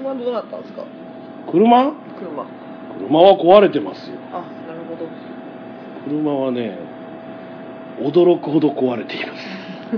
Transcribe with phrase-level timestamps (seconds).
[0.00, 0.82] 車どうなったんですか？
[1.50, 1.92] 車？
[2.18, 2.46] 車。
[2.98, 4.16] 車は壊れてますよ。
[4.32, 5.06] あなるほど。
[6.08, 6.78] 車はね
[8.00, 9.46] 驚くほど壊れています。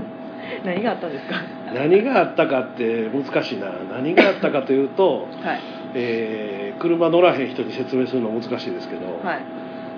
[0.65, 1.35] 何があったんですか？
[1.73, 3.67] 何があったかって難しいな。
[3.93, 5.59] 何があったかというと、 はい。
[5.95, 9.39] えー車乗らへん人に説明するの難しいですけど、はい。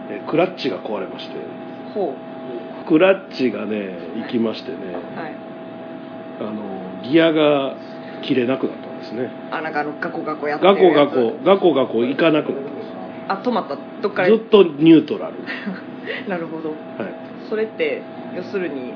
[0.10, 1.36] えークラッチが壊れまして。
[1.94, 2.14] ほ
[2.88, 4.78] クラッチがね行きましてね、
[5.16, 5.32] うはい。
[6.40, 6.52] あの
[7.04, 7.76] ギアが
[8.24, 8.88] 切れなくなった。
[8.88, 9.30] んですね。
[9.52, 12.88] あなんかあのガコガコやってガコガコガコガコ行かなくなったんです。
[13.28, 13.78] あ止まった。
[14.02, 14.30] どっから？
[14.30, 15.34] ずっとニュートラル、
[16.30, 16.70] なるほど。
[16.70, 16.78] はい。
[17.50, 18.02] それって
[18.36, 18.94] 要するに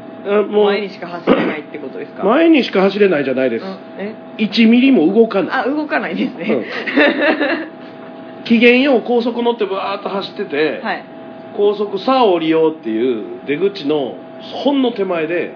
[0.50, 2.24] 前にしか走れないってことですか？
[2.24, 5.60] 前にしか走れないじゃないです、うんえ？1ミリも動かない。
[5.62, 6.66] あ動かないですね、
[8.46, 11.04] 機嫌よう高速乗ってバーッと走ってて、はい。
[11.58, 15.54] 高速さあ降りようっていう出口のほんの手前で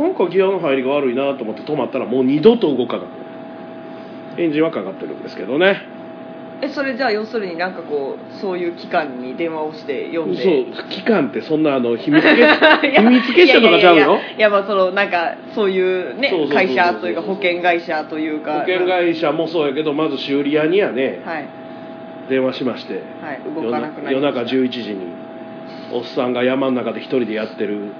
[0.00, 3.23] なんかギアの入りが悪いなと思って止まったらもう二度と動かなくなる
[4.36, 5.82] エンジンはかかってるんですけどね。
[6.62, 12.36] えそれじゃあ要するになんかこうそういう機関に電話をして読んそでう期間ってそんなあの秘密結
[12.96, 18.52] 秘密結社とかちゃうよいやまあそのなんかそういうね会社というか保険会社というか。
[18.52, 21.44] 保険会社もそうやけどまず修理屋にはねはい。
[22.28, 25.06] 電話しましてはい動かなくなり夜中ました11時に
[25.92, 27.92] おっさんが山の中で一人でやってる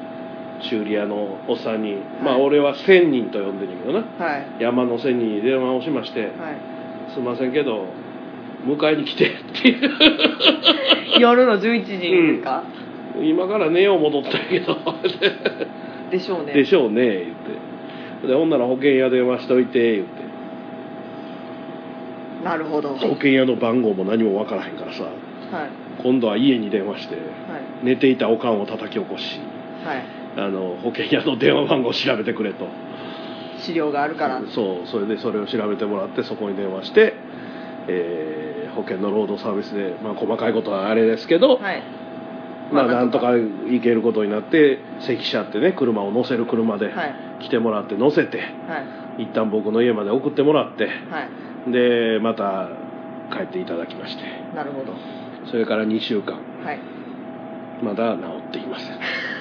[0.60, 4.04] 修理屋のおっさんに、まあ俺は千人と呼んでるけどな。
[4.24, 4.46] はい。
[4.60, 6.28] 山の千人に電話をしましては
[7.12, 7.86] 「すいませんけど
[8.66, 9.90] 迎えに来て」っていう。
[11.18, 12.64] い 夜の11時ですか、
[13.20, 14.76] 今から寝よう戻ったけど。
[16.10, 16.52] でしょうね。
[16.52, 17.24] でしょうね言っ
[18.22, 18.26] て。
[18.28, 20.24] でほんなら保険屋電話しといて言って。
[22.44, 22.90] なるほど。
[22.90, 25.04] はい保険屋の番号も何も分からへんからさ。
[26.02, 27.24] 今度は家に電話してはい。
[27.84, 29.40] 寝ていたおかんを叩き起こし。
[29.84, 32.66] はいあの保険屋の電話番号を調べてくれと。
[33.58, 34.42] 資料があるから。
[34.54, 37.14] そうそれでそれを調べてもらってそこに電話して、
[37.88, 41.82] えー保険の労働サービスで、まあ、細かいことはあれですけど、はい。
[42.72, 47.14] まあ、まあなんとか行けることになって関車ってね車を乗せる車ではい。
[47.40, 48.44] 来てもらって乗せては
[49.18, 49.22] い。
[49.24, 51.28] 一旦僕の家まで送ってもらっては
[51.68, 51.72] い。
[51.72, 52.70] でまた
[53.30, 54.22] 帰っていただきまして。
[54.54, 54.94] なるほど。
[55.50, 56.34] それから2週間。
[56.64, 56.80] はい。
[57.82, 58.98] まだ治っていません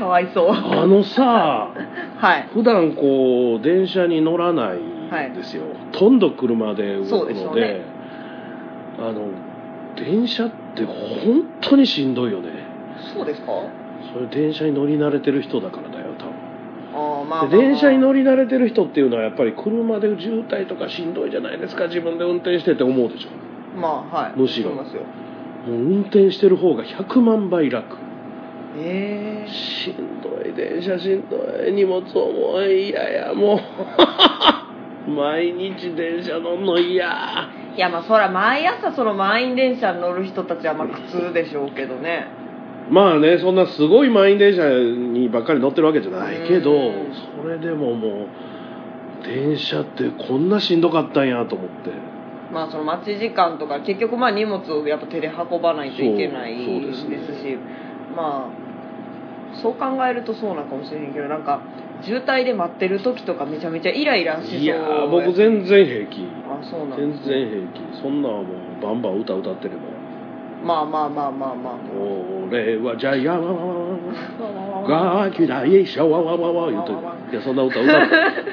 [0.00, 0.50] かわいそう。
[0.50, 1.68] あのさ
[2.18, 2.48] はい。
[2.52, 4.78] 普段こう電車に乗らない
[5.30, 5.62] んですよ、
[5.92, 7.80] ほとんど車で動くのでね。
[8.98, 9.28] あの
[9.96, 12.48] 電車って本当にしんどいよね。
[13.14, 13.52] そうですか？
[14.12, 16.32] それ電車に乗り慣れてる人だからだよ多分。
[16.92, 23.28] ああまあ電車に乗り慣れてる人っていうのはやっぱり車で渋滞とかしんどいじゃないですか自分で運転してて思うでしょ。
[23.80, 24.32] まあはい。
[24.40, 24.70] むしろ。
[24.70, 25.02] 思いますよ。
[25.68, 27.96] もう運転してる方が100万倍楽
[28.82, 31.36] ええしんどい電車しんど
[31.66, 31.72] い。
[31.72, 32.88] 荷物重い。
[32.90, 35.10] 嫌やもう。
[35.10, 37.06] 毎日電車乗んの嫌。
[37.76, 42.28] いやまあそら毎朝その満員電車に乗る人たちはまあ苦痛でしょうけどね。
[42.90, 46.92] まあねそんなすごい満員電車にばっかり乗ってるわけじゃないけどうん。
[47.42, 51.90] それでももう電車ってこんなしんどかったんやと思って。
[52.52, 57.56] まあその待ち時間とか結局まあ荷物をやっぱ手で運ばないといけないですねですし
[58.16, 58.69] まあ
[59.62, 61.60] そう考えるとそうなんかもしれへんけどなんか
[62.02, 66.26] 渋滞で待ってる時とかめちゃめちゃイライラしそういやー僕全然平気。
[66.48, 68.02] あそうなん全然平気。
[68.02, 70.00] そんなんはもうバンバン歌歌ってれば。
[70.64, 71.74] まあまあまあまあまあ
[72.46, 78.00] 俺はジャイアンが嫌いしょわわわわ言うといやそんな歌歌っ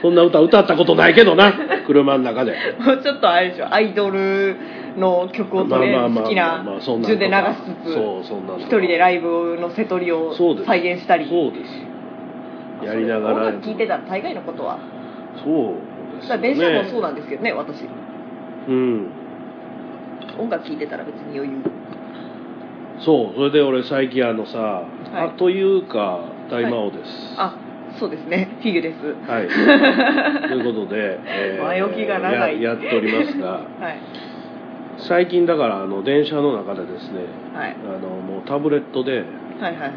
[0.02, 1.54] そんな歌歌ったことないけどな
[1.86, 4.56] 車の中でもうちょっとあれでしょアイドル
[4.98, 6.64] の曲をとりあえず好きな
[7.06, 7.40] 順で流し
[7.86, 10.34] つつそうそんなの一人でライブの瀬取りを
[10.66, 11.30] 再現したり。
[11.30, 12.86] そうです。
[12.86, 13.36] やりながら。
[13.36, 14.80] 音楽聴いてたら大概のことは。
[15.44, 17.84] そうですだから電車もそうだなんですけどね私。
[18.68, 19.12] うん。
[20.40, 21.58] 音楽聴いてたら別に余裕。
[23.00, 25.28] そうそれで俺最近あのさ、はい。
[25.28, 27.56] あというか大魔王です、あ
[28.00, 28.58] そうですね。
[28.62, 28.98] フィグです。
[29.30, 29.48] はい、
[30.50, 32.62] ということで、え前置きが長い。
[32.62, 33.48] ややっておりますが。
[33.80, 34.27] はい
[35.00, 37.20] 最近だからあの電車の中でですね
[37.54, 37.76] はい。
[37.86, 39.26] あのもうタブレットではい
[39.62, 39.92] はいはい。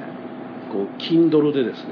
[0.72, 1.90] こう Kindle でですね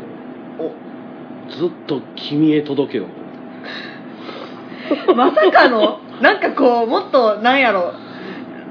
[1.50, 3.06] ずっと「君へ届け」を
[5.10, 7.92] おまさかのなんかこうもっとなんやろ。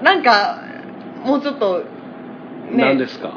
[0.04, 0.60] なんか
[1.26, 1.86] もうちょっとね。
[2.78, 3.32] 何ですか？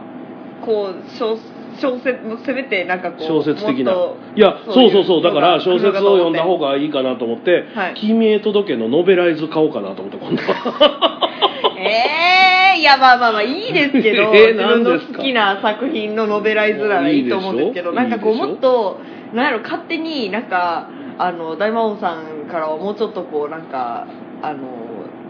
[0.64, 1.38] こう小
[1.81, 3.93] 小説せめてなんかこう小説的な。
[3.93, 5.23] いやそそうそうそう。
[5.23, 11.21] だから小説を読んだ方ががいいかなと思ってはい「君へ届け」のノベライズ買おうかなと思って今度は
[11.77, 18.99] ええいやまあまあまあいいですけど、 えー自分の好きな作品のノベライズならいいと思うんですけどいなんかこうもっと
[19.32, 20.88] なんやろ勝手になんか
[21.19, 24.06] あの大魔王さんからはもうちょっとこうなんか
[24.43, 24.59] あの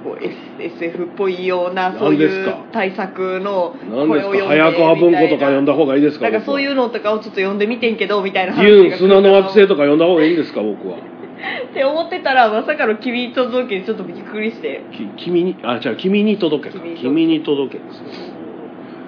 [0.03, 0.35] こう S
[0.79, 4.47] SF っぽいようなそういう対策の何ですか？
[4.49, 6.31] 早川文庫とか読んだ方がいいですか？
[6.31, 10.63] なんかそういうのとかをちょっと読んでみてんけどみたいな話ユン砂の惑星とか読んだ方がいいんですか？
[10.63, 10.97] 僕は。
[11.71, 14.83] って思ってたらまさかの君に届けにちょっとびっくりして。
[15.17, 16.85] き君にあじゃあ君に届けか。
[17.01, 17.85] 君に届け。
[17.85, 18.09] ですね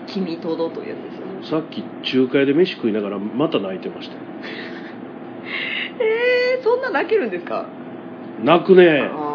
[0.06, 1.10] 君とどというやつで
[1.42, 4.20] すよさっき中華屋で飯食いながらまた泣いてましたよ。
[6.00, 7.66] えー、そんな泣けるんですか？
[8.42, 9.08] 泣くね。
[9.12, 9.31] あ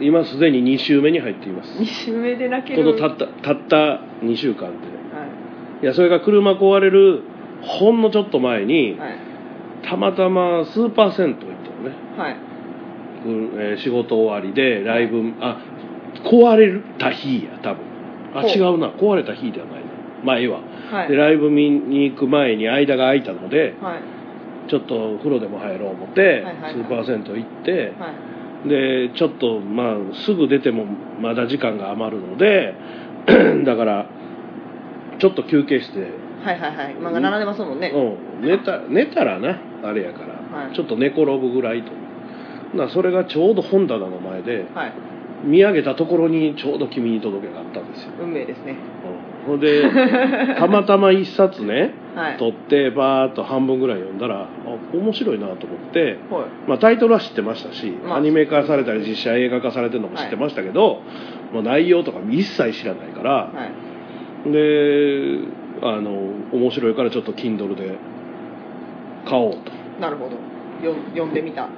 [0.00, 1.70] 今すでに2週目に入っています。
[1.78, 2.84] あ2週目で泣ける。
[2.84, 3.76] このたったたった
[4.22, 4.66] 2週間で。
[4.66, 4.70] は
[5.82, 5.86] い。
[5.86, 7.22] やそれが車壊れる
[7.62, 9.18] ほんのちょっと前に、いはい。
[9.82, 12.36] たまたまスーパー銭湯行ったのね、はい。
[13.26, 15.58] うんえー仕事終わりでライブあ
[16.24, 17.84] 壊れた日や多分。
[18.34, 18.50] あほう。
[18.50, 18.88] 違うな。
[18.90, 19.92] 壊れた日ではないな。
[20.24, 20.60] まあええわ、
[20.90, 21.08] はい。
[21.08, 24.02] でライブ見に行く前に間が空いたのではい。
[24.68, 26.74] ちょっと風呂でも入ろう思って、はいはいはい。
[26.74, 28.31] スーパー銭湯行って、はい
[28.66, 30.86] でちょっとまあすぐ出ても
[31.20, 32.74] まだ時間が余るので
[33.64, 34.06] だから
[35.18, 36.00] ちょっと休憩して、
[36.44, 36.96] はいはいはい。
[36.96, 40.74] 漫画並んでますもんね、うん、寝た寝たらなあれやから、はい。
[40.74, 41.92] ちょっと寝転ぶぐらいと。
[42.76, 44.92] なそれがちょうど本棚の前ではい。
[45.44, 48.76] 見上げたところにちょうど「君に届け」があったんですよ、運命ですね。
[49.04, 49.82] うんほんで
[50.58, 52.36] たまたま一冊ねはい。
[52.36, 54.46] 取ってバーッと半分ぐらい読んだらあ
[54.92, 56.44] 面白いなと思って、はい。
[56.66, 61.00] まあ、タイトルは知ってましたし、まあアニメ化されたり実写映画化されてるのも知ってましたけど、
[61.52, 63.50] もう内容とか一切知らないから、は
[64.46, 64.52] い。
[64.52, 65.38] で
[65.82, 66.10] あの
[66.52, 67.96] 面白いからちょっと Kindle で
[69.24, 69.58] 買おうと。
[70.00, 70.86] なるほど。
[70.86, 71.68] よ読んでみた。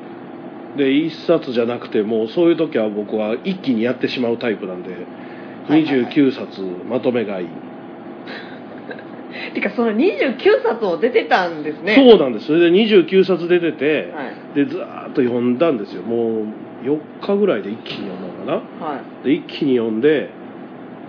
[0.77, 5.24] で一冊じゃなくてもうそういう時は僕は一気にやってしまうタイプなんで、はいはいはい
[5.69, 7.49] 29冊まとめ買い、
[9.55, 11.95] てかその29冊も出てたんですね。
[11.95, 12.47] そうなんです。
[12.47, 14.35] それで29冊出てて、はい。
[14.55, 16.03] でずーっと読んだんですよ。
[16.03, 16.47] もう
[16.85, 18.87] 4日ぐらいで一気に読んだのかな。
[18.87, 19.27] はい。
[19.27, 20.31] で一気に読んで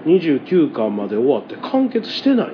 [0.06, 2.50] 29巻まで終わって完結してない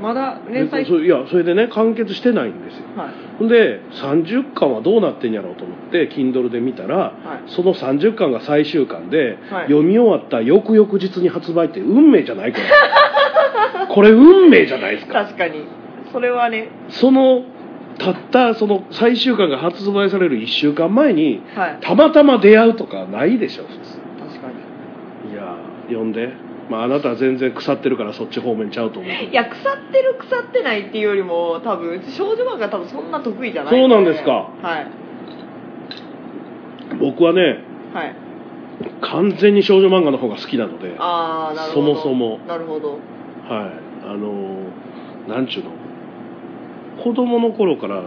[0.00, 2.82] まだ連載でそいやそれでね完結してないんですよ。
[2.96, 3.08] はい。
[3.38, 7.12] ほんで30巻はどうなってんやろうと思って Kindle で見たら、は
[7.46, 7.50] い。
[7.50, 9.64] その30巻が最終巻で、はい。
[9.66, 12.64] 読み終わった翌々日に発売って運命じゃないこれ
[13.88, 15.24] これ運命じゃないですか。
[15.24, 15.64] 確かに。
[16.12, 16.68] それはね。
[16.88, 17.44] その
[17.98, 21.78] たったその最終巻が発売される1週間前にはい。
[21.80, 23.64] たまたま出会うとかないでしょ。
[23.64, 23.98] 普通
[24.30, 24.48] 確か
[25.28, 25.34] に。
[25.34, 25.56] いや
[25.88, 26.30] 読んで
[26.70, 29.12] まああなたは全然腐ってるからそっち方面ちゃうと思う。
[29.12, 34.50] いや腐ってる腐ってないっていうよりも多分うち少女漫画多分そんな得意じゃないそうなんですか。
[34.62, 34.86] はい。
[37.00, 38.14] 僕はねはい。
[39.02, 41.94] 完全に少女漫画の方が好きなのではああなるほど。
[41.94, 42.38] そもそも。
[42.46, 42.94] なるほど。
[42.94, 42.98] い。
[43.48, 45.70] あのーなんちゅうの。
[47.02, 48.02] 子供の頃から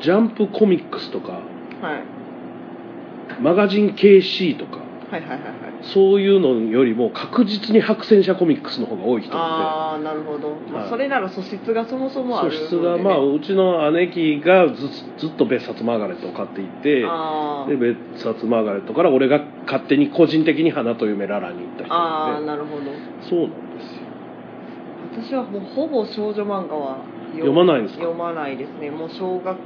[0.00, 3.42] ジャンプコミックスとかはい。
[3.42, 4.78] マガジン KC とか
[5.10, 9.36] はいはいはいはいそういうのよりも確実に白戦車コミックスの方が多い人で。
[9.36, 10.90] ああなるほど、まあ、はい。
[10.90, 14.88] それなら素質がそもそもある素質がまあうちの姉貴がず
[15.18, 22.84] ずっと別冊マーガレットを買っていてあで別冊マーガレットから俺が勝手に個人的に花と夢ララに行った人ああなるほど。
[23.28, 25.32] そうなんですよ。
[25.32, 26.98] 私はもうほぼ少女漫画は
[27.32, 28.04] 読まないんですか？
[28.04, 28.90] 読まないですね。
[28.90, 29.58] もう小学校の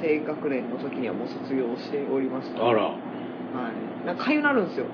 [0.00, 2.66] 低学年の時にはもう卒業しておりました。
[2.66, 2.82] あら。
[2.84, 4.06] はい。
[4.06, 4.86] なんかかゆなるんですよ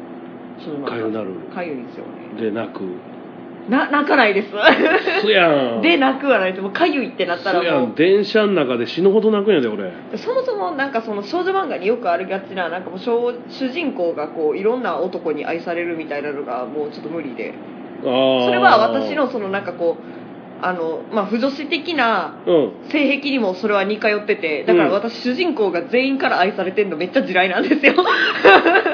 [0.87, 1.35] かゆなる。
[1.55, 2.41] かゆいんですよね。
[2.41, 2.81] で泣く。
[3.69, 4.49] な泣かないです。
[5.21, 5.81] すやん。
[5.83, 7.95] で泣くはないですもうかゆいってなったらもん。
[7.95, 9.85] 電車の中で死ぬほど泣くんやで俺。
[9.85, 17.55] うそもそもなんかその少女漫画によくありがちななんかもう主主人公がこういろんな男に愛されるみたいなのがもうちょっと無理で。
[18.03, 18.09] そ
[18.51, 22.71] れは私のそのなんかこうあのまあ不女子的なうん。
[22.89, 24.93] 性癖にもそれは似通っててだからうん。
[24.95, 27.95] 私主人公が全員から愛されてんのめっちゃ地雷なんですよ。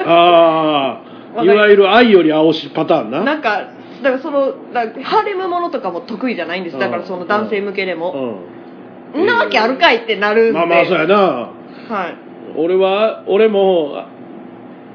[0.05, 1.08] ああ
[1.43, 3.23] いわゆる愛より青しパターンな。
[3.23, 3.71] なんか
[4.01, 6.79] だからそのだハーレムものとかも得意じゃないんです。
[6.79, 8.41] だからその男性向けでも。
[9.13, 9.23] うん。
[9.23, 9.25] ん。
[9.25, 10.53] なわけあるかいってなるんで。
[10.53, 11.15] まあまあそうやな。
[11.15, 11.51] は
[12.09, 12.17] い。
[12.55, 14.09] 俺は俺もあ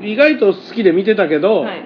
[0.01, 1.85] 意外と好きで見てたけど、はい。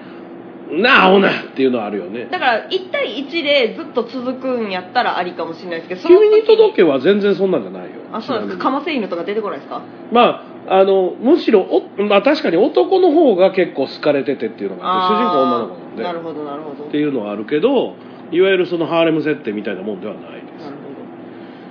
[0.71, 2.25] なあ青なっていうのはあるよね。
[2.25, 6.41] だから1対1でずっと続くんやったらありかもしれないですけど君に。
[6.41, 7.83] 時届けは全然そんなんじゃない。
[7.83, 8.63] よあそうなんですか。
[8.65, 9.81] かませ犬とか出てこないですか？
[10.11, 16.03] まああのむしろお、まあ、確かに男の方が結構好かれててっていうのがあって主人公女の子なんで。
[16.03, 16.85] なるほどなるほど。
[16.85, 17.95] っていうのはあるけど
[18.31, 20.63] いわゆるそのハーレム設定みたいなもんではないです。
[20.63, 20.75] なる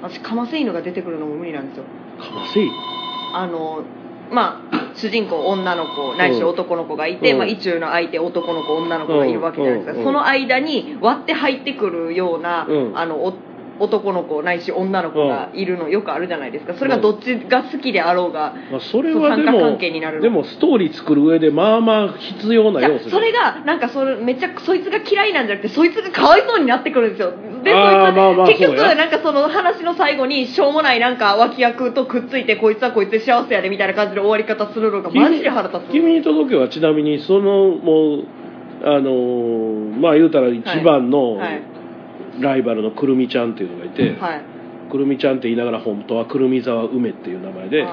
[0.03, 0.09] ほど。
[0.11, 1.85] 私かませ犬が出てくるのも無理なんですよ。
[2.19, 2.69] かませい
[3.35, 3.83] あの
[4.31, 6.49] まあ主人公女の子ないしうん。
[6.49, 7.39] 男の子がいて、うん。
[7.39, 9.99] まあ、意中の相手男の子女の子がいるわけじゃないですか、うん。
[9.99, 10.05] うん。
[10.05, 12.99] その間に割って入ってくるような、うん。
[12.99, 13.33] あのお
[13.79, 16.75] 男の子ないし女の子がいるのよくあるじゃないですか。
[16.75, 27.31] それがどっちが好きであろうがまあ、それはでも関係になるでもストーリー作る上でまあまあ必要な要素それがなんかそれめっちゃそいつが嫌いなんじゃなくてそいつがかわいそうになってくるんですよ。
[27.31, 35.93] でそいつまあまあ結局なんかその話の最後にしょうもないなんか脇役とくっついてこいつはこいつで幸せやでみたいな感じで終わり方するのがマジで腹立つ。
[35.93, 38.25] 君に届けはちなみにそのもう
[38.85, 41.78] あのーまあ言うたら一番のはい
[42.41, 44.43] ライバルのくるみちゃんっていうのがいて、はい。
[44.91, 47.87] くるみちゃんって言いながら本当はくるみ沢梅っていう名前で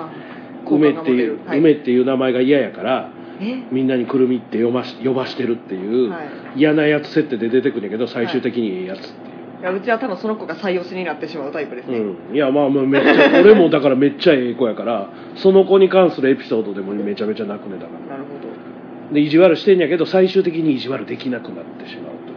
[0.65, 3.11] 梅っていう、はい梅っていう名前が嫌やから
[3.41, 3.63] え？
[3.71, 6.29] みんなにくるみって呼ばし呼ばしてるっていう、はい。
[6.59, 9.15] 嫌なやつ設定で出てくるんやけど最終的にいいやつっていう。
[9.61, 18.17] いやうちは多分その子が採用しになってしまうタイプですね、うん、いやまあまあめっちゃ俺もだからめっちゃええ子やからその子に関するエピソードでもめちゃめちゃ泣くねだから。
[18.17, 19.13] なるほど。
[19.13, 22.35] で意地悪してんやけど最終的に意地悪できなくなってしまうとい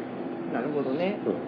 [0.51, 1.19] う、なるほどね。
[1.27, 1.48] うん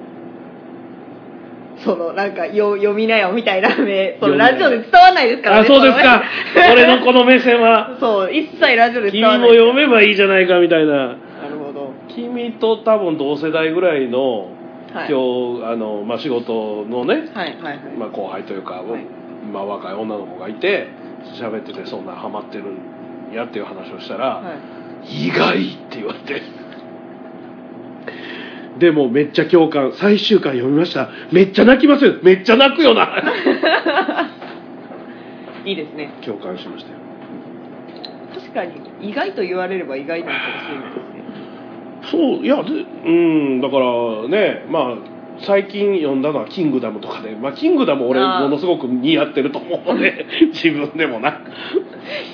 [1.85, 6.23] そのなんかよ読みなよみたいな目そのラジオで伝わらないですからねあそうですか。
[6.55, 7.97] そ俺のこの目線は。
[7.99, 9.39] そう一切ラジオで伝君もわら。
[9.39, 10.93] ない読めばいいじゃないかみたいな。
[10.93, 11.15] な
[11.49, 14.51] るほど君と多分同世代ぐらいの、
[14.93, 15.09] はい。
[15.09, 19.05] 今日あの、まあ、仕事のね、はいはいはい、まあ、後輩というか、はい。
[19.53, 20.89] まあ、若い女の子がいて
[21.41, 24.55] 喋っててそんなハマってるんやっていう話をしたら、は
[25.05, 25.27] い。
[25.29, 26.43] 意外って言われて
[28.81, 29.93] でもめっちゃ共感。
[29.93, 31.11] 最終回読みました。
[31.31, 32.05] めっちゃ泣きます。
[32.07, 33.23] よめっちゃ泣くよな。
[35.67, 36.11] いいですね。
[36.25, 36.99] 共感しましたよ。
[38.35, 38.73] 確かに
[39.11, 41.21] 意外と言われれば意外なのかもしれないですね。
[42.11, 42.71] そういやで
[43.05, 51.41] うんだからねまあ最近読んだのは「キングダム」とかで、まあ、キングダム俺ものすごく似合ってると思うので 自分でもな。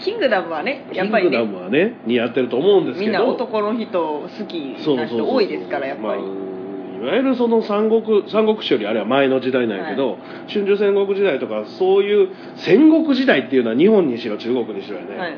[0.03, 1.31] キングダムはねキンやっぱりね。
[1.31, 3.13] グダムはね似合ってると思うんですけど。
[3.13, 4.55] みんな男の人好き
[4.97, 6.47] な人多いですからやっぱり、まあ
[6.97, 10.17] いわゆるその三国三国志よりあれは前の時代なんやけど、
[10.49, 15.33] 春秋戦国時代とかそういう戦国時代っていうのは日本にしろ中国にしろやね、はい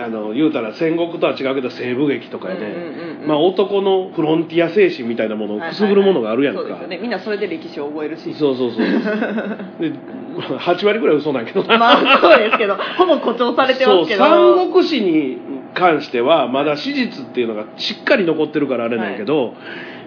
[0.00, 3.28] あの言うたら戦国とは違うけど西部劇とかやね、うんうんうんうん。
[3.28, 6.98] まあ、男のフロンティア精神みたいなものをくすぐるものがあるやんか、そうですよね。
[6.98, 8.34] みんなそれで歴史を覚えるし。
[8.34, 9.92] そうそうそうで
[10.38, 12.76] 8割ぐらい嘘なんやけどな、まあそうですけど。
[12.76, 14.24] ほぼ誇張されてまそうすけど。
[14.24, 15.38] 三国志に
[15.74, 19.54] 関してはまだ史実っていうのがしっかり残ってるからあれなんやけど、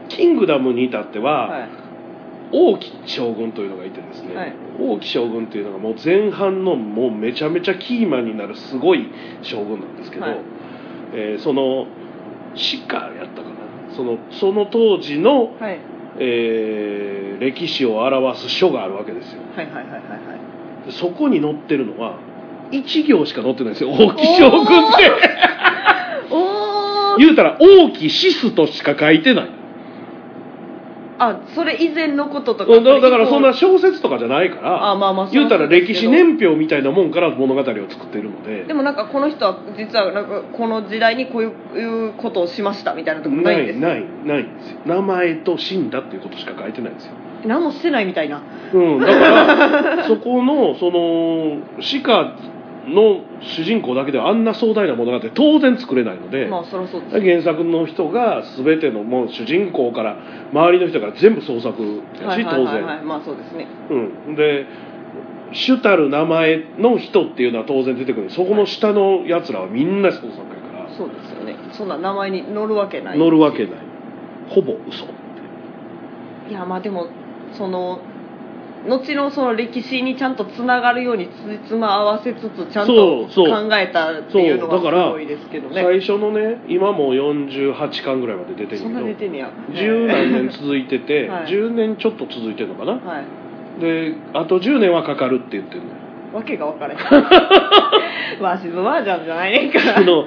[0.10, 1.80] キングダムに至っては、はい
[2.53, 4.53] 王毅将軍というのがいてですね、はい。
[4.79, 9.08] 王毅将軍というのがもう前半のもうめちゃめちゃキーマンになるすごい
[9.41, 10.38] 将軍なんですけど、はい。
[11.13, 11.88] えーその
[12.53, 13.96] 鹿やったかな？
[13.96, 15.79] そのその当時の、はい。
[16.20, 19.41] えー歴史を表す書があるわけですよ。
[19.55, 20.00] はいはいはいはいは
[20.84, 20.86] い。
[20.86, 22.20] でそこに載ってるのは
[22.72, 23.89] 1行しか載ってないんですよ。
[23.91, 25.12] 王毅将軍って。
[27.17, 29.50] 言うたら王毅シスとしか書いてない
[31.23, 38.65] あそれ以前のこととかだだからそんな小説とかじゃないからあまあまあ言うたら歴史ね年表みたいなもんから物語を作ってるので。
[38.65, 47.13] でもなんかこの人は実はなんかこの時代にこういうことをしましたみたいなとこなないいんですないないんですよ名前と死んだっていうことしか書いてないんですよ、
[47.45, 48.41] 何もしてないみたいな。
[48.73, 51.57] うん、だからそこのその
[52.03, 52.35] 鹿
[52.88, 60.17] の主人公だけではあんな壮大な物語当然作れないので、まあそそうです原作の人が全てのもう主人公から
[60.51, 63.05] 周りの人から全部創作やし当然。
[63.05, 63.67] まあそうですね。
[63.89, 64.35] うん。
[64.35, 64.65] で
[65.53, 68.31] 主たる名前の人っていうのは当然出てくる。
[68.31, 70.89] そこの下のやつらはみんな創作やから。
[70.97, 71.55] そうですよね。
[71.73, 73.75] そんな名前に載るわけない乗るわけない。
[74.50, 75.05] ほぼ嘘
[76.50, 77.07] いやまあでも
[77.53, 78.01] その
[78.88, 83.69] 後のその歴史にちゃんとつながるようにつつま合わせつつちゃんとそうそう。
[83.69, 84.83] 考えたっていうのはそう。
[84.83, 85.81] だからすごいですけどね。
[85.81, 89.51] 最初のね今も48巻ぐらいまで出てるそんな出けてんねや。
[89.69, 91.45] ど十何年続いてて、 はい。
[91.45, 93.00] 10年ちょっと続いてるのかな、は
[93.79, 93.81] い。
[93.81, 95.88] であと10年はかかるって言ってるの。
[95.88, 95.91] よ
[96.33, 96.97] わけが分からへん。
[98.41, 99.95] わしのばあちゃんじゃないねんから。
[99.95, 100.25] その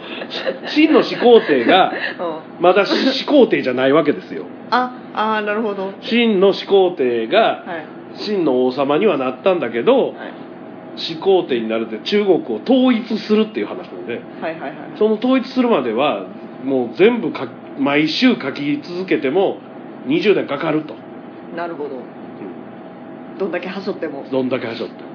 [0.67, 2.63] 真の始皇帝がうん。
[2.63, 4.45] まだ始皇帝じゃないわけですよ。
[4.71, 5.93] ああーなるほど。
[6.01, 10.33] 真の始皇帝がはい真の王様にはなったんだけどはい。
[10.97, 14.21] 始皇帝になるって中国を統一するっていう話なので。
[14.41, 16.27] はいはいはいその統一するまでは
[16.65, 19.59] もう全部か毎週書き続けても
[20.07, 20.95] 20年かかると、
[21.57, 22.01] なるほど。
[23.39, 24.25] どんだけはしょっても。
[24.31, 25.09] どんだけはしょっても。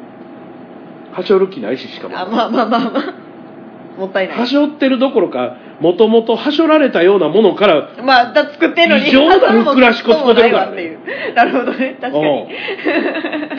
[1.13, 2.19] はしょる気ないししかも。
[2.19, 3.99] あまあまあまあまあ。
[3.99, 4.37] もったいない。
[4.37, 9.07] はしょってるどころかもともとはしょられたようなものからまあだ作ってんのに。
[9.07, 10.71] 異常なふっくらしこつこてるから。
[10.71, 11.97] ねないわっていうなるほどね。
[12.01, 12.47] 確かに。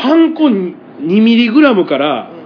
[0.01, 0.75] パン粉2
[1.23, 2.37] ミリグラムからう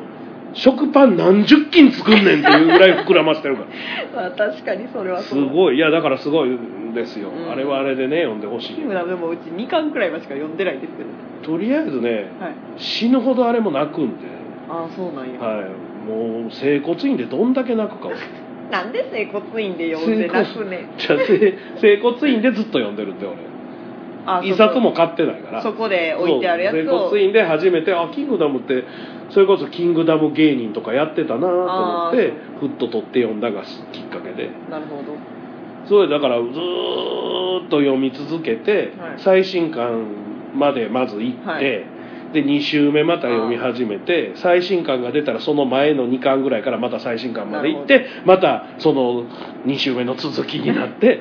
[0.53, 0.55] ん。
[0.55, 3.67] 食パン何十斤作んねんっていうぐらい膨らませてるから。
[4.23, 5.77] まあ確かにそれはすごい。
[5.77, 6.57] いやだからすごい
[6.95, 7.53] ですよ、うん。
[7.53, 8.75] あれはあれでね読んでほしい。
[8.75, 11.09] キングダムでもうち2巻くらいしか読んでないんですけど。
[11.45, 12.55] とりあえずねはい。
[12.77, 14.27] 死ぬほどあれも泣くんで、
[14.69, 15.65] ああそうなんや、はい、
[16.09, 18.13] もう整骨院でどんだけ泣くかを
[18.75, 20.77] なんで整骨院で読んで泣くね？
[20.79, 23.37] んじゃあ整整骨院でずっと読んでるんで俺。
[24.27, 25.63] あ一冊も買ってないから。
[25.63, 28.83] そこで置いてあるやつそう整を骨院で初めてあキングダムって
[29.31, 34.51] それこそキングダム芸人とかやってたなと思ってふっと取って読んだがきっかけで。
[34.69, 35.17] なるほど。
[35.87, 39.19] それだからずーっと読み続けて、はい。
[39.19, 40.07] 最新刊
[40.55, 41.94] までまず行って、はい
[42.35, 49.25] で2週目また読み始めて最新刊が出たらその前の2巻ぐらいからまた最新刊まで行ってまたその
[49.65, 51.21] 2週目の続きになって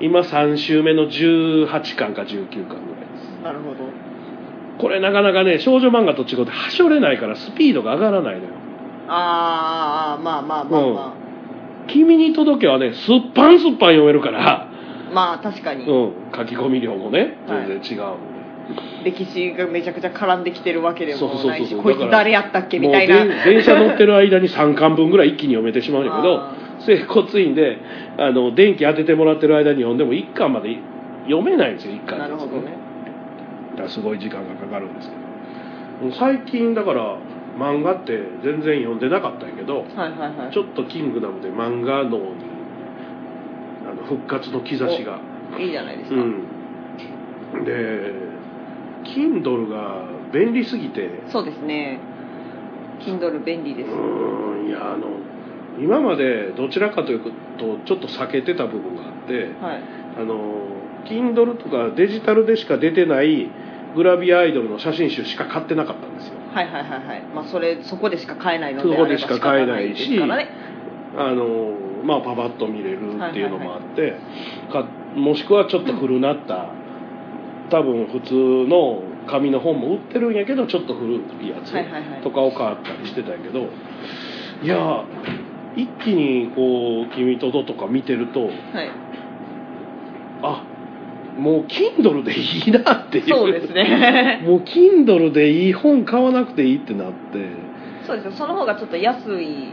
[0.00, 3.42] 今3週目の18巻か19巻ぐらいです。
[3.42, 4.10] なるほど。
[4.78, 8.54] これなかなかね少女漫画と違ってはしょれないからスピードが上がらないのよ。
[9.08, 10.82] あーあーまあまあまあ。
[10.82, 11.14] ま
[11.88, 14.68] 君に届けはねすっぱんすっぱん読めるから、あ、
[15.12, 17.66] まあ確かに、うん、書き込み量もねはい。
[17.66, 18.29] 全然違うので、
[19.04, 23.18] 歴史がめちゃくちゃ絡んできてるわけでもないしこいつ誰やったっけみたいな。
[23.18, 27.78] もうで電車乗ってる間に3巻分ぐらい一気に読めてしまうんだけど あ整骨院で
[28.18, 30.76] あの電気当ててもらってる間に読んでも1巻まで
[31.24, 32.72] 読めないんですよ1巻なるほどね。
[33.72, 36.12] だからすごい時間がかかるんですけど。
[36.12, 37.16] 最近だから
[37.58, 40.10] 漫画って全然読んでなかったんやけどはいはい
[40.44, 40.52] はい。
[40.52, 42.24] ちょっと「キングダム」で漫画脳に
[43.90, 45.18] あの復活の兆しが。
[45.58, 47.64] いいじゃないですか、うん。
[47.64, 48.29] で
[49.04, 51.10] Kindle が便利すぎて。
[51.28, 51.98] そうですね。
[53.00, 55.06] Kindle 便利です、うーんいやあの
[55.78, 57.20] 今までどちらかという
[57.58, 59.82] とちょっと避けてた部分があってはい。
[60.18, 60.68] あの
[61.06, 63.50] Kindle とかデジタルでしか出てない
[63.96, 66.34] グラビアアイドルの写真集しか買ってなかったんですよ。
[66.52, 67.22] はいはいはいはい。
[67.34, 70.56] まあそれそこでしか買えないのでそこでしか買えないしあれば仕方ないです
[71.16, 71.72] あの
[72.04, 74.14] まあパパッと見れるっていうのもあって、
[74.70, 76.72] かもしくはちょっと古なった
[77.70, 78.34] 多分普通
[78.68, 81.72] の紙の本も売ってるんやけどちょっと古いやつ
[82.22, 83.68] とかを買ったりしてたんやけど
[84.62, 85.04] いや
[85.76, 88.50] 一気にこう「君とど」とか見てるとはい。
[90.42, 90.64] あ
[91.38, 93.28] もう Kindle でいいなっていう。
[93.28, 94.42] そうですね。
[94.44, 97.38] もう Kindle でいい本買わなくていいってなって。
[98.04, 98.32] そうですよ。
[98.32, 99.72] その方がちょっと安い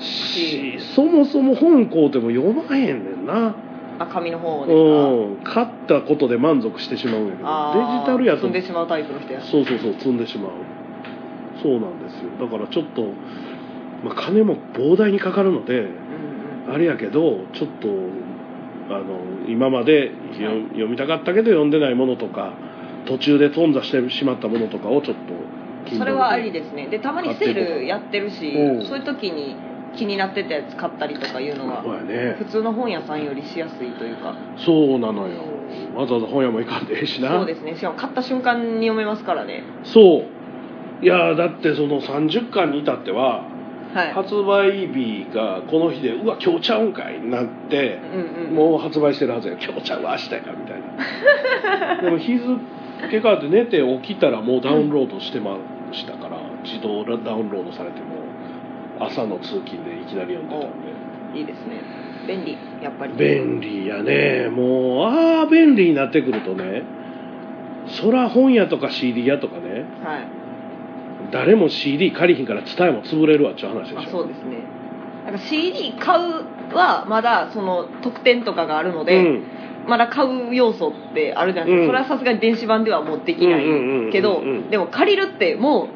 [0.00, 3.54] しそもそも本買うても読まへんねんな
[4.00, 4.80] あ紙の方ですか？
[4.80, 5.44] うん。
[5.44, 7.48] 買ったことで満足してしまうんやけど。
[7.74, 8.40] デジタルやと。
[8.40, 9.40] 積んでしまうタイプの人や。
[9.42, 10.52] そうそうそう積んでしまう。
[11.62, 12.30] そうなんですよ。
[12.40, 13.02] だからちょっと、
[14.02, 15.86] まあ、金も膨大にかかるのでうん
[16.66, 16.74] うん。
[16.74, 17.88] あれやけどちょっと
[18.94, 20.62] あの今までよはい。
[20.70, 22.54] 読みたかったけど読んでないものとか
[23.06, 26.88] 途中で頓挫してしまったものとかをちょっとそれはありですね。
[26.88, 28.86] でたまにセールやってるしうん。
[28.86, 29.56] そういう時に
[29.96, 32.36] 気になってたやつ買ったりとかいうのはそうやね。
[32.38, 34.34] 普通の本屋さんよりしやすいというか。
[34.56, 35.40] そうなのよ。
[35.94, 37.30] わざわざ本屋も行かんでええしな。
[37.30, 37.74] そうですね。
[37.76, 39.62] しかも買った瞬間に読めますからね。
[39.84, 40.24] そ
[41.02, 41.04] う。
[41.04, 43.44] いやだってその30巻に至っては
[43.94, 44.12] はい。
[44.12, 49.54] 発売日がこの日でうわ今日ちゃうんかいになってうんうんもう発売してるはずや。
[49.60, 52.02] 今日ちゃうわ明日やみたいな。
[52.02, 52.58] でも日付
[53.10, 55.56] 変わって寝て起きたらもうダウンロードしてま
[55.92, 58.19] したから自動ダウンロードされても
[59.00, 61.38] 朝の通勤でいきなり読んでたんで。
[61.38, 61.80] いいですね。
[62.26, 63.14] 便利やっぱり。
[63.14, 64.48] 便利やね。
[64.50, 66.82] もうああ便利になってくるとね
[67.86, 70.28] そら本屋とか CD 屋とかねはい。
[71.32, 74.10] 誰も CD 借りひんから伝えも潰れるわっちゅう話であしょ。
[74.10, 74.58] そうですね。
[75.24, 79.44] なんか CD 買うはまだその特典とかがあるので、うん。
[79.86, 81.86] まだ買う要素ってあるじゃないですか、うん。
[81.86, 83.64] それはさすがに電子版ではもうできない
[84.12, 85.88] けどでも借りるってもう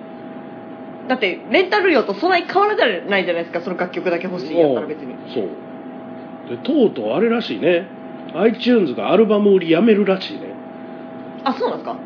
[1.08, 3.60] だってレンタル料とそんなに変わらないじゃないですか。
[3.60, 5.14] その楽曲だけ欲しいやったら別に。
[5.34, 5.48] そう。
[6.48, 7.86] でとうとうあれらしいね。
[8.34, 10.54] iTunes がアルバム売りやめるらしいね。
[11.44, 11.96] あそうなんですか？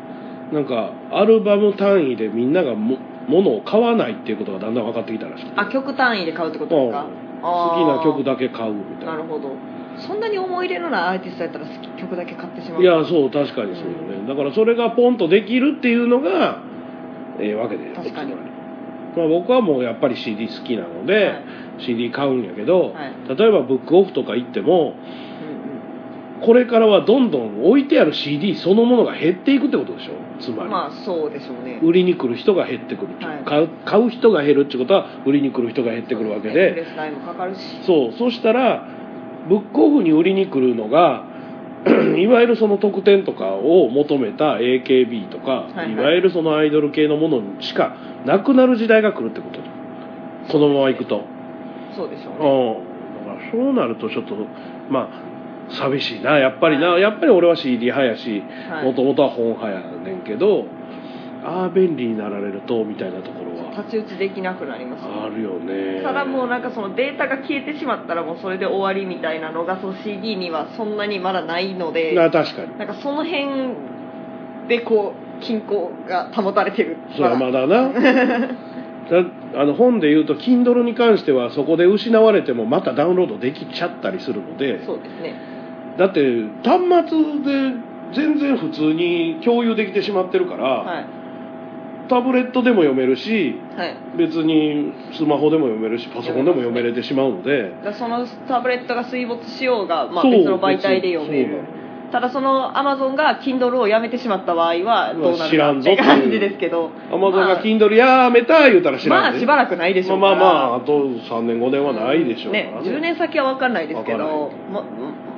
[0.51, 7.05] なんかアルバム単位でみんながも物を買わないっていうことがだんだん分かってきたらしくてあ曲単位で買うってことですか？
[7.05, 7.41] うん。
[7.41, 9.11] 好きな曲だだけ買うみたいな。
[9.13, 9.51] なるほど。
[9.97, 12.81] そんなに思い入れのないアーティストやったら好き曲だけ買ってしまう。
[12.81, 16.61] いやそう確かにそうよね、だからそれがポンとできるっていうのが
[17.39, 18.33] ええわけで確かに
[19.15, 21.43] まあ、僕はもうやっぱり CD 好きなので、はい。
[21.79, 23.37] CD 買うんやけど、はい。
[23.37, 24.93] 例えばブックオフとか行っても
[26.33, 30.13] うんこれからはどんどん置いてある CD そのものが減っていくってことでしょ？
[30.39, 31.79] つまり、うんまあそうでしょうね。
[31.83, 33.43] 売りに来る人が減ってくる、はい。
[33.43, 36.85] 買う買う人が減るってことは売りに来る人が減ってくるわけプで。
[37.85, 38.87] そうそしたら
[39.49, 41.25] ブックオフに売りに来るのが
[42.17, 45.91] いわゆるその特典とかを求めた AKB とか、いはい。
[45.91, 49.59] いわゆるそのアイドル系のものしかなくなる時代が来るってこと。
[50.51, 51.23] このまま行くと。
[51.95, 52.83] そうでしょううん。
[52.83, 52.89] ね
[53.25, 54.35] だからそうなるとちょっと
[54.89, 55.09] ま
[55.69, 56.37] あ寂しいな。
[56.37, 56.97] やっぱりな。
[56.97, 58.85] やっぱり俺は CD 派やしはい。
[58.85, 60.65] もともとは本派やねんけど
[61.43, 63.48] ああ便利になられるとみたいなところ。
[63.48, 63.48] は
[63.83, 65.03] 太刀打ちできなくなります。
[65.03, 66.01] ねあるよね。
[66.03, 72.77] ただもうなんかそのデータが消えてしまったらもうそれで終わりみたいなのがその CD にはそんなにまだないのでな確かに。
[72.77, 73.47] なんかその辺
[74.67, 76.97] でこう均衡が保たれてる。
[77.15, 77.89] それはまだな。
[79.09, 84.83] だあの本で言うと Kindle に関してはそこで失われてもまたダウンロードできちゃったりするので。
[84.85, 85.33] そうですね。
[85.97, 86.21] だって
[86.63, 87.73] 端末で
[88.13, 91.18] 全然普通に共有できてしまってるから、はい
[92.09, 93.95] タブレットでも読めるしはい。
[94.17, 97.69] 別にスマホでも読めるしパソコンでも読めれてしまうので。
[97.69, 101.63] だからそのタブレットが水没しようが、まあ、そう別の媒体で読める。
[101.71, 101.79] そう
[102.11, 106.89] ただその Amazon が Kindle をやめてしまった場合はどうな知らんぞるかって感じですけど。
[107.11, 110.43] アマゾンがまあ Kindle やめた言うたら知らんまあしばらくないでしょうまあから。
[110.43, 112.89] まあまああと3年5年はないでしょうからね。
[112.89, 114.51] 10年先は分かんないですけども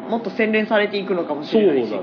[0.10, 1.91] もっと洗練されていくのかもしそうだれないし。
[1.91, 1.99] ね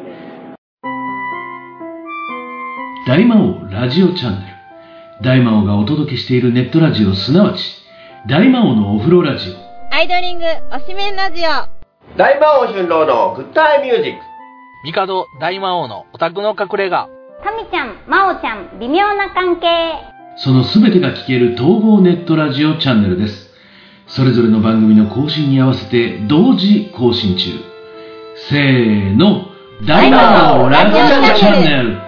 [3.07, 4.58] 大魔王ラジオチャンネル
[5.21, 7.83] 大魔王がお届けしているネットラジオすなわち
[8.29, 9.55] 大魔王のお風呂ラジオ。
[9.93, 12.17] アイドリングおしめんラジオ。
[12.17, 14.21] 大魔王春郎のグッタイミュージック。
[14.85, 17.09] 帝大魔王のオタクの隠れ家。
[17.43, 19.67] タミちゃん、マオちゃん、微妙な関係。
[20.37, 23.51] そのすべてが聞ける統合ネットラジオチャンネルです。
[24.07, 27.51] それぞれの番組の更新に合わせて同時更新中。
[28.51, 29.47] せーの
[29.85, 32.08] 大魔王ラジオチャンネル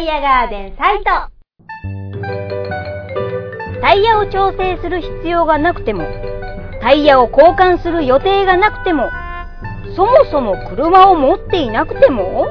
[0.00, 1.04] イヤガーデンサイト。
[3.82, 6.04] タイヤを調整する必要がなくても、
[6.80, 9.10] タイヤを交換する予定がなくても、
[9.94, 12.48] そもそも車を持っていなくても、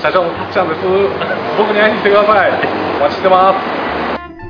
[0.00, 0.80] 社長のたっちゃんです。
[1.58, 2.50] 僕に会いに来てください。
[2.98, 3.86] お待ちしてます。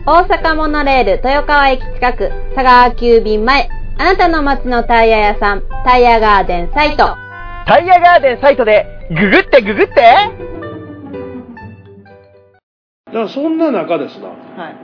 [0.06, 7.16] 大阪モノレール豊川駅近く佐川急便前あなたの街のタイヤ屋さんタイヤガーデンサイト
[7.66, 10.30] タイヤガーデンサイトでググってググってだ
[13.16, 14.29] からそんな中ですな。
[14.29, 14.35] は
[14.70, 14.76] い。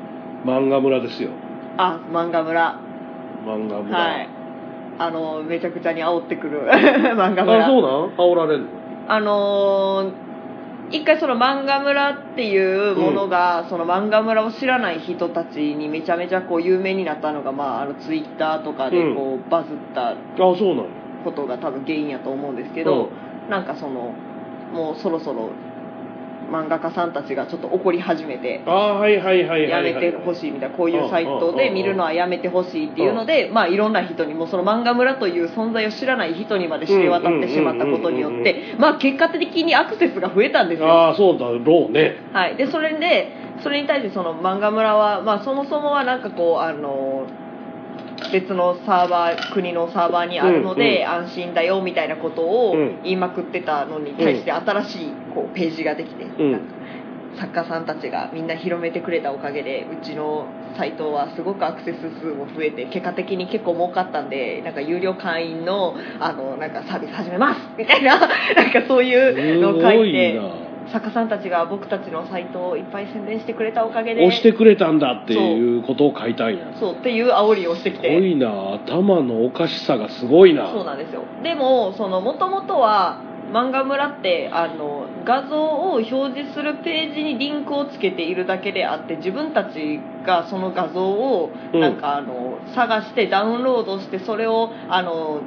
[0.45, 1.31] 漫画村ですよ。
[1.77, 2.81] あ漫画村。
[3.47, 4.29] 漫画村、はい。
[4.99, 6.63] あのめちゃくちゃに煽ってくる
[7.17, 7.65] 漫画村。
[7.65, 8.11] あそうなん？
[8.17, 8.67] 煽られんの？
[9.09, 10.13] あのー
[10.91, 20.83] 一回その漫画村っていうものが、その漫画村を知らない人たちにめちゃめちゃこう有名になったのが、まあ、あのツイッターとかでこうバズったあそうなんや。
[21.25, 23.09] ことが多分原因やと思うんですけど、
[23.49, 24.13] なんかその
[24.75, 25.49] もうそろそろ
[26.53, 28.63] 漫画家さんたちがちょっと怒り始めて。
[28.67, 29.95] あはいはいはいはいやはい。
[29.95, 40.89] めてほしいみたいなこういうサイトで見るのはやめてほしいっていうのでまあいろんな人にもその漫画村という存在を知らない人にまで知れ渡ってしまったことによってまあ結果的にアクセスが増えたんですよ。
[40.89, 42.17] ああそうだろうね。
[42.33, 47.27] はい、でそれでそれに対してその漫画村は、まあ、そもそもはなんかこうあの
[48.31, 53.03] 別のサーバー国のサーバーにあるので、安心だよみたいなことをうん。
[53.03, 56.53] 言いまくってたのに対して新しいこうページができて、ん。
[56.53, 56.83] なんか
[57.39, 68.29] 作家さんたちがみんな広めてくれたおかげでうちのサイトはすごくアクセス数も増えて結果的に結構儲かったんでなんか有料会員のあのなんかサービス始めますみたいな なん
[68.71, 76.73] かそういうのを書すごいいてな作家さんたちが僕たちのサイトをいっぱい宣伝してくれたおかげで押してくれたんだっていうことを書いたんや。
[76.79, 76.95] そう。
[76.95, 78.75] っていう煽りをしてきすごていな。
[78.75, 80.71] 頭のおかしさがすごいな。
[80.73, 81.23] そうなんですよ。
[81.43, 83.21] でもその元々は
[83.53, 91.97] 漫画村ってあの画像を表示するページにリンクをつけているだけであって自分たちがその画像をうんなん。
[91.97, 95.41] かあの探してダウンロードしてそれをあの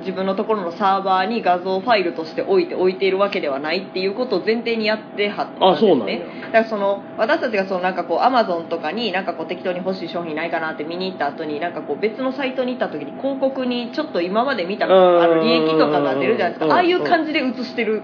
[0.00, 6.26] 自分のところのサーバーに画像ファイルとして置いて置いているわけではないっていうことを前提にやってはったんですね。
[6.46, 18.02] だからその私たちがそのなんかこうアマゾンとかになんかこう適当に欲しい商品ないかなって見に行った後になんかこう別のサイトに行った時に広告にちょっと今まで見たあの利益とかが出るじゃないですうんかああいう感じで映してる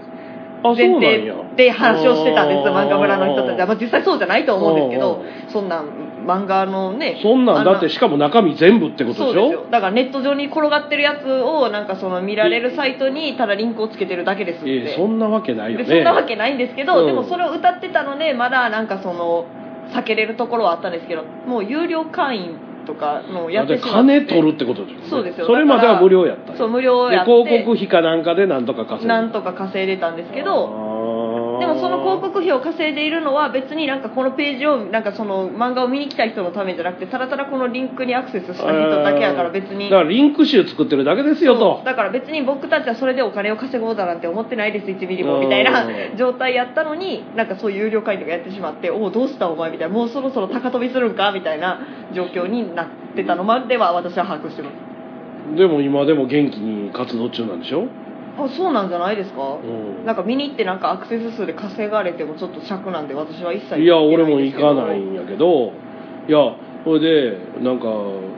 [0.63, 9.65] あ前提で話をしてたんです漫画村の人たちは、まあ、実際そうじゃないと思うんですけうどそんなん漫画のねそんなんだってあしかも中身全部ってことでしょ？
[9.69, 15.85] だからネット上に転がってるやつをなんかその見られるサイトにただリンクをつけてるだけですって、ええそんなわけないよね。
[15.85, 17.05] でそんなわけないんですけど、うん。
[17.07, 19.45] でもそれを歌ってたのでまだなんかその
[19.93, 22.55] 避けれるところはあったんですけどもう有料会員
[22.85, 25.45] とかのやってし金取るってことですよねそうですよ。
[25.45, 27.31] それまでは無料やったそう無料でやって。
[27.31, 41.81] 広告費かなんかでなんとか稼ぐなんとか稼いでたんですけどあでもその広告費を稼いでいるのは別になんかこのページをなんかその漫画を見に来た人のためじゃなくてただただこのリンクにアクセスした人だけやから別にだからリンク集作ってるだけですよと。
[41.85, 45.85] だから別に僕たちはそれでお金を稼ごうだなんて思ってないです1ミリもみたいな
[46.17, 48.23] 状態やったのになんかそういう有料会員と。
[48.23, 51.79] かやってしまっておおどうしたお前みたいなもうそろそろ高飛びするんかみたいな
[52.15, 57.87] 状況になってたのまでは私は把握してますでも今でも元気に活動中なんでしょ、
[58.37, 60.05] あそうなんじゃないですか、うん。
[60.05, 65.73] なんか見に行ってなんかアクセス数で稼がれてもちょっと尺なんで私は一切いや俺も行かないんやけど。
[66.27, 67.85] いやそれでなんか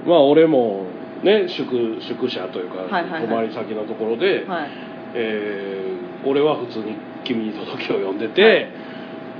[0.05, 0.85] まあ俺も
[1.23, 3.21] ね宿宿舎というか、はいはいはい。
[3.27, 4.69] 泊まり先のところで、はい。
[5.13, 8.67] えー俺は普通に「君に届け」を読んでて、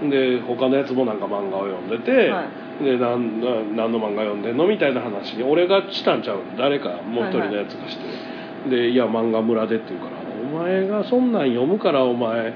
[0.10, 2.46] で他のやつもなんか漫画を読んでて、は
[2.82, 3.48] でなんな
[3.88, 10.25] 何の漫画読んでんのみたいな話に俺がしたんちゃう誰かもう一人のやつがして、で「いや漫画村で」って言うから「お
[10.56, 12.54] 前がそんなん読むからお前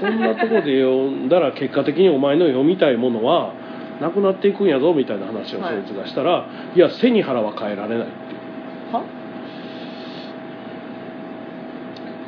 [0.00, 3.52] そんなとこで読んだら結果的にお前の読みたいものは
[4.00, 8.40] なくなっていくんやぞ」みたいな話をはいそいつがしたら「いや背に腹は変えられない」っていう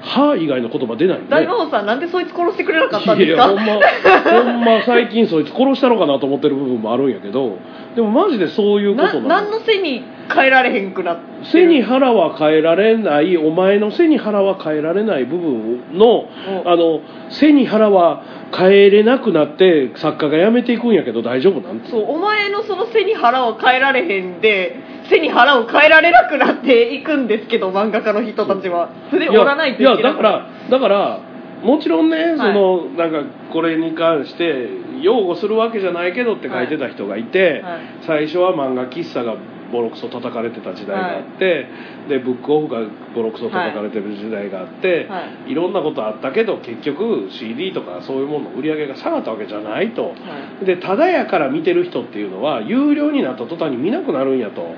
[0.05, 3.47] は」以外の言葉出ないんで大魔王さんなんでそいつ殺してくれなかったんですか？
[3.47, 7.59] いやほんまほんま最近そいつ殺したのかなと思ってる部分もあるんやけど
[7.97, 10.03] でもマジでそういうことな何の背に
[10.35, 11.47] 変えられへんくなってる？
[11.47, 16.27] 背に腹は変えられないお前の背に腹は変えられない部分の
[16.65, 16.71] うん。
[16.71, 18.23] あの背に腹は
[18.57, 24.77] 変えれなくなって作家が辞めていくんやけど大丈夫なんそうお前のその背に腹を変えられへんで
[25.09, 28.91] 背に腹を変えられなくなっていくんですけど漫画家の人たちは。
[29.11, 30.03] それで折らないといけない。
[30.03, 31.21] やだからだから
[31.63, 32.37] もちろんね、い。
[32.37, 34.69] そのなんかこれに関して
[35.01, 37.81] 擁護するわけじゃないけどって書いてた人がいて、はい。
[38.07, 39.37] 最初は漫画喫茶が
[39.75, 41.67] ボロクソ叩かれてた時代があって、
[42.09, 42.81] でブックオフが
[43.13, 45.55] ボロクソ叩かれてる時代があって、、はい。
[45.55, 50.11] ろんなことあったけど結局 CD とかそういうものの売り上げが下がったわけじゃないと。
[50.11, 50.15] は
[50.63, 50.65] い。
[50.65, 54.63] でただやから見てる人っていうのは有料になった途端に見なくなるんやと。
[54.63, 54.71] は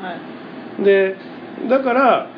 [0.80, 0.84] い。
[0.84, 1.16] で
[1.68, 2.28] だから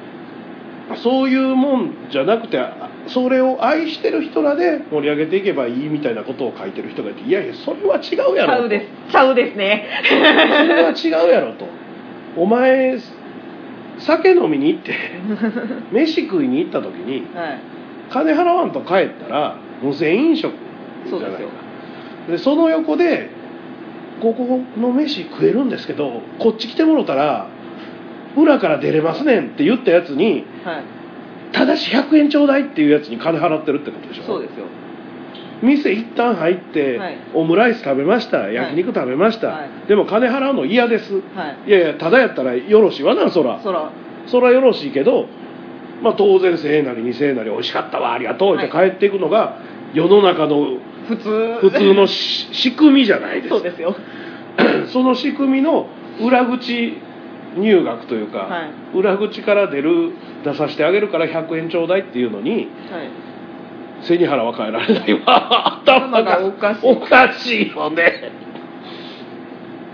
[0.96, 8.58] そういうもんじゃなくてあそれを愛してる人らで盛り上げていけばいいみたいなことを書いてる人がいていやいやそれは違うやろと。
[8.58, 9.12] ちゃうです。
[9.12, 9.86] ちゃうですね。
[10.08, 11.66] それは違うやろと
[12.36, 12.98] お前
[13.98, 14.94] 酒飲みに行って
[15.92, 17.58] 飯食いに行った時にはい。
[18.10, 20.52] 金払わんと帰ったら無銭飲食
[21.06, 21.28] じゃないか。
[21.28, 21.48] そうですよ。
[22.30, 23.30] でその横で
[24.20, 27.46] ここの飯食えるんですけどこっち来てもろたら
[28.36, 30.82] 裏から出れますねんって言ったやつにはい。
[31.52, 34.22] ただし100円ちょうだいっていうやつに金払ってるってことでしょ。
[34.22, 34.64] そうですよ
[35.62, 37.18] 店一旦入って、はい。
[37.34, 38.50] オムライス食べました。
[38.50, 39.88] 焼肉食べました、はい。
[39.88, 41.14] でも金払うの嫌です。
[41.34, 41.68] はい。
[41.68, 43.60] いやいやただやったらよろしいわなそら。
[43.62, 43.90] そら。
[44.26, 45.26] そらよろしいけど、
[46.02, 49.58] まあ、当然1000円なり2000円なり美味しかったわありがとうって帰っていくのが
[49.94, 51.58] 世の中の普通。
[51.60, 53.50] 普通のし仕組みじゃないです。
[53.50, 53.96] かそうですよ。
[54.92, 55.88] その仕組みの
[56.20, 56.98] 裏口
[57.56, 60.12] 入学というか、は裏口から出る
[60.44, 63.10] 出させてあげるから100円ちょうだいっていうのにはい
[64.02, 65.80] 背に腹は変えられないわ。
[65.86, 66.90] 頭がおかしい。
[66.90, 68.32] おかしいよね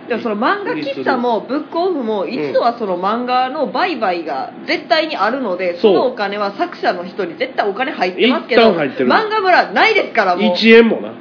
[0.08, 10.54] でもその漫画喫茶もブックオフも一度はその漫画の売買が絶対にあるので、そそうのお金は作者の人に絶対お金入ってますけど漫画村ないですからもう。
[10.54, 11.12] 1円もな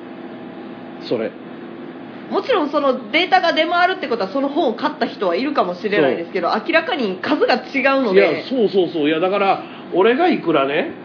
[1.01, 1.31] それ。
[2.29, 9.07] もちろんそのデータが出回るってことはその本を買った人はいるかもしれないですけど明らかに数が違うのいやでそうそうそう。
[9.07, 11.02] いやだから俺がいくらね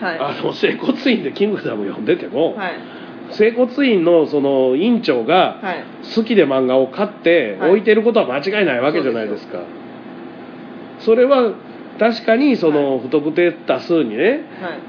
[0.00, 0.18] はい。
[0.18, 2.72] あの整骨院で「キングダム」読んでても、はい。
[3.30, 5.84] 整骨院のその院長がはい。
[6.14, 7.70] 好きで漫画を買ってはい。
[7.70, 9.60] 置いてることは間違いないわけじゃないですか、
[11.00, 11.52] それは
[11.98, 14.24] 確かにその不特定多数にね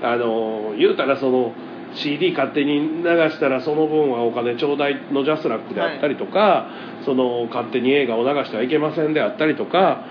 [0.01, 0.13] はい。
[0.13, 1.53] あの言うたらその
[1.93, 6.67] CD 勝手に流したらその分はお金ちょうだいのジャスラックであったりとか、
[7.03, 10.05] その勝手に映画を流してはいけませんであったりとか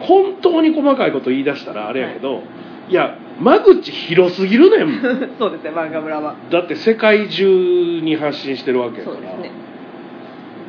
[0.00, 2.42] 本当に細かいこと言い出したらあれやけど、
[2.88, 5.00] い、や間口広すぎるねん。
[5.38, 6.34] そうですね漫画村は。
[6.50, 9.16] だって世界中に発信してるわけやから。
[9.16, 9.50] そうですね。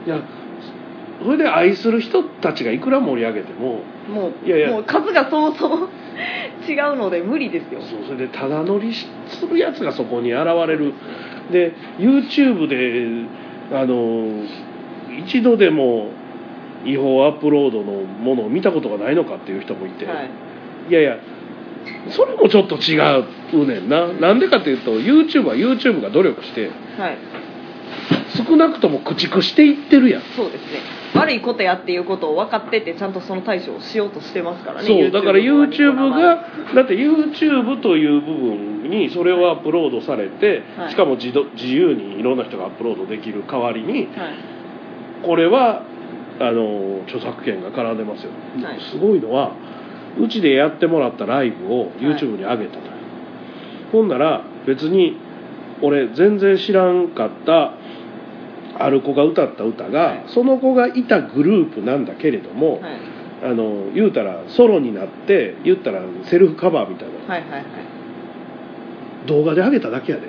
[0.07, 0.19] いや
[1.23, 3.81] それで愛する人たちがいくら盛り上げても
[4.13, 4.71] もういやいや。
[4.71, 5.89] もう数がそうそう
[6.69, 7.81] 違うので無理ですよ。
[7.81, 9.07] そうそれでただ乗りす
[9.49, 10.93] るやつがそこに現れる。
[11.51, 13.27] で YouTube で
[13.71, 14.27] あの
[15.25, 16.09] 一度でも
[16.85, 20.29] 違法アップロードのものを見たことがないのかっていう人もいて、はい。
[20.89, 21.17] いやいや
[22.09, 22.97] それもちょっと違
[23.53, 24.07] うねんな。
[24.07, 27.17] なんでかっていうと YouTube は YouTube が努力してはい。
[28.35, 30.21] 少なくとも駆逐していってるやん。
[30.35, 30.79] そうですね。
[31.13, 40.91] 悪いことやっていうことを分かっててちゃんとその対処をしようとしてますからねそうだから YouTube はがだって YouTube という部分にそれをアップロードされて、はい。
[40.91, 44.35] しかも自動自由にいろんな人がアップロードできる代わりにはい。
[45.23, 45.83] これは
[46.39, 48.31] あの著作権が絡んでますよ、
[48.63, 48.79] はい。
[48.91, 49.55] すごいのは
[50.19, 52.79] うちでやってもらったライブを YouTube に上げたと、
[53.91, 55.17] ほんなら別に
[55.81, 57.73] 俺全然知らんかった
[58.77, 60.23] ある子が歌った歌が、はい。
[60.27, 62.99] その子がいたグループなんだけれども、はい。
[63.43, 67.33] あの言うたらソロになって言ったらセルフカバーみたいな。
[67.33, 67.63] はいはいはい。
[69.27, 70.27] 動画で上げただけやで。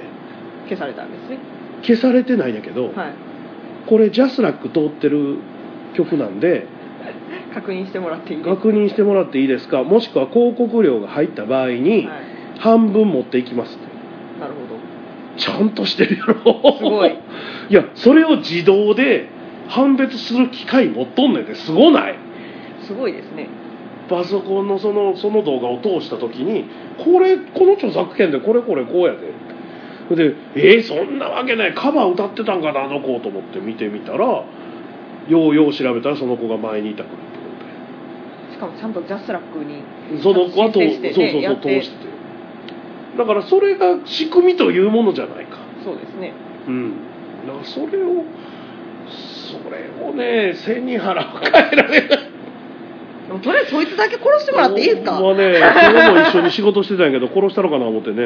[0.68, 1.38] 消されたんですね。
[1.82, 3.14] 消されてないんやけど、はい。
[3.86, 5.38] これジャスラック通ってる
[5.94, 6.66] 曲なんで
[7.54, 8.56] 確認してもらっていいですか？
[8.56, 9.82] 確認してもらっていいですか？
[9.84, 12.34] もしくは広告料が入った場合にはい。
[12.58, 13.74] 半分持っていきます。
[13.76, 14.80] ってなるほど。
[15.36, 16.76] ちゃんとしてるやろ。
[16.78, 17.10] すごい。
[17.70, 19.28] いやそれを自動で
[19.68, 22.14] 判別する機械持っとんねんってすごない？
[22.82, 23.48] すごいですね。
[24.08, 26.66] パソコンのそのその動画を通した時に
[26.98, 29.34] これこの著作権でこれこれこうやで。
[30.14, 31.72] でえー、そんなわけない。
[31.72, 34.44] カバー歌ってたんかなあの子と思って見てみたらよ
[35.28, 37.43] うよう調べたらその子が前にいたグループ
[38.54, 39.82] しかもちゃんとジャスラックに
[40.16, 41.96] でその子はとそうそうそう通して。
[41.96, 42.14] て
[43.18, 45.58] だからそれが仕組みというものじゃないか。
[45.84, 46.32] そうですね。
[46.66, 46.92] うん。
[47.46, 48.24] だからそれを
[49.06, 52.18] それをね背に腹を変えられない。
[53.42, 55.12] とりあえずそいつだけ殺してもらっていいですか？
[55.20, 55.54] まね
[55.86, 58.22] それも一緒に仕事してたんやけど殺したのかな思ってね。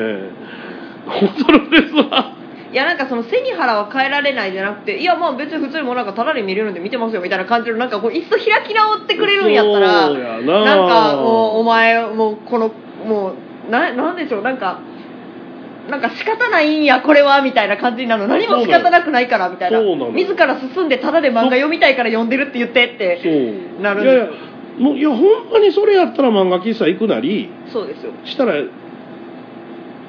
[1.06, 2.32] 驚くですわ
[2.70, 10.64] いやなんかその背に腹は変えられないじゃなくていやまあ別に普通にもうなんかただで見れるんで見てますよみたいな感じのなんかこういっそ開き直ってくれるんやったらな。
[10.64, 12.70] なんかもうお前もうこの
[13.06, 13.32] も
[13.68, 14.80] うななんでしょうなんか
[15.88, 19.80] なんか仕方ないんやこれはみたいな感じになるの何も仕方なくないからみたいな。
[19.80, 24.26] 自ら進んでただで漫画読みたいから読んでるって言ってってなるんいやいや
[24.78, 28.12] もういやほんまにそれやったら漫画喫茶行くなりそうですよ。
[28.24, 28.68] したらい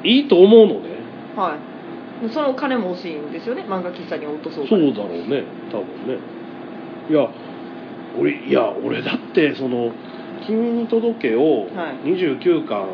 [0.03, 0.89] いと思うのね。
[1.37, 1.68] はい
[2.33, 3.63] その金も欲しいんですよね。
[3.63, 5.43] 漫画喫茶に落とそうそうだろうね。
[5.71, 6.19] 多分ね。
[7.09, 7.29] いや
[8.19, 9.91] 俺いや俺だってその
[10.45, 12.09] 「君に届け」をはい。
[12.09, 12.85] 29巻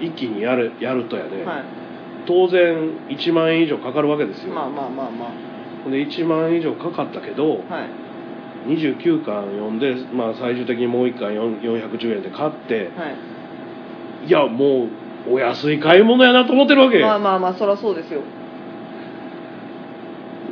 [0.00, 1.64] 一気にやるやるとやね、はい。
[2.26, 5.26] 当然1万円以上かかるわけですよ、まあまあまあま
[5.84, 7.88] ほんで1万円以上かかったけどあはい。
[8.68, 14.26] 29巻読んで、まあ、最終的にもう1巻4 410円で買ってはい。
[14.26, 14.86] いやも
[15.28, 18.20] うお安い買い物やなと思ってるわけ、まあまあまあそりゃそうですよ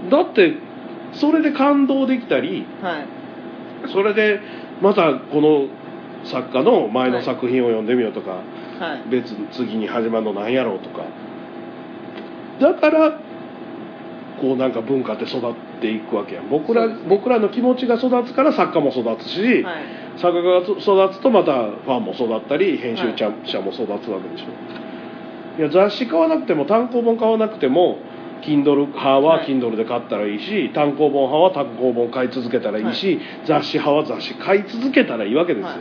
[0.08, 0.54] だって
[1.12, 3.06] それで感動できたりはい。
[3.92, 4.40] それで
[4.80, 5.68] またこの
[6.24, 8.42] 作家の前の作品を読んでみようとか、
[8.80, 9.08] はい。
[9.10, 11.04] 別に次に始まるのなんやろうとか。
[12.60, 13.20] だから
[14.40, 16.42] こうなんか文化って育っていくわけや。
[16.42, 16.94] ん僕ら,、ね。
[17.08, 19.98] 僕らの気持ちが育つから作家も育つし、はい。
[20.18, 27.98] 作家が育つとまたファンも育ったり編集者も育つわけでしょ、い、や雑誌買わなくても単行本買わなくても
[28.42, 29.46] Kindle 派ははい。
[29.46, 35.78] Kindle で買ったらいいし、単行本派は単行本買い続けたらいいし、雑誌派は雑誌買い続けたらいいわけですよ、はい。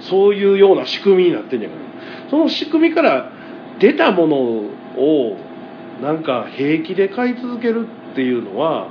[0.00, 3.30] そういうような仕組みになってんやからその仕組みから
[3.78, 5.36] 出たものを
[6.02, 8.88] なんか平気で買い続けるっていうのは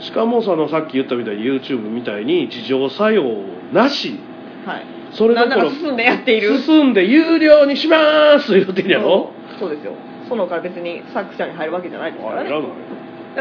[0.00, 3.24] しかもそのさっき言ったみたいに YouTube みたいに自浄作用
[3.72, 4.18] なし。
[4.66, 4.84] はい。
[5.12, 6.58] それどこ進んでやっている。
[6.58, 9.30] 進んで有料にします言うてんやろ？
[9.58, 9.92] そうですよ
[10.28, 12.50] そのから別に作者に入るわけじゃないですからね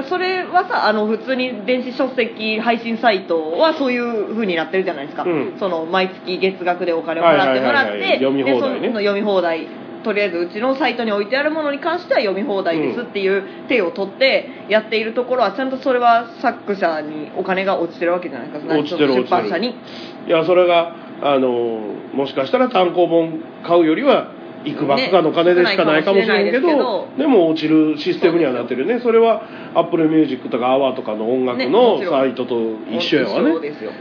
[0.09, 5.55] それはさあの普通に電子書籍配信サイトはそういう風になってるじゃないですか、うん。
[5.57, 8.79] その毎月月額でお金を払ってもらって読み放題ね。
[8.81, 9.67] でその読み放題。
[10.03, 18.77] とりあえずうちのサイトに置いてあるものに関しては読み放題ですっていう手を取ってやっているところはちゃんとそれは作者にお金が落ちてるわけじゃないですか。
[18.77, 19.15] 落ちてる。
[19.15, 19.69] 出版社に。
[20.27, 21.49] いやそれがあの
[22.13, 24.29] もしかしたら単行本買うよりは
[24.65, 28.99] いくばくかの金でしかないかもしれんけど,、ですけどでも落ちるシステムにはなってるね。
[28.99, 29.43] それは
[29.75, 32.55] Apple Music とか AWA とかの音楽ねのサイトと
[32.89, 33.53] 一緒やわね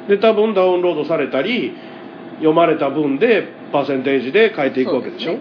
[0.08, 1.76] で多分ダウンロードされたり
[2.38, 5.38] 読まれた分でパーセンテージで変えていくわけでしょ。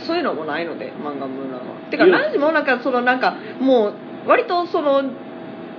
[0.00, 1.62] そういうのもないので漫画村は。
[1.90, 3.94] てか何時もなんかそのなんかもう
[4.26, 5.02] 割とその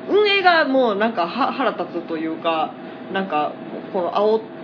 [0.10, 2.72] 運営がもうなんかは腹立つというか
[3.12, 3.54] なんか
[3.92, 4.55] この煽って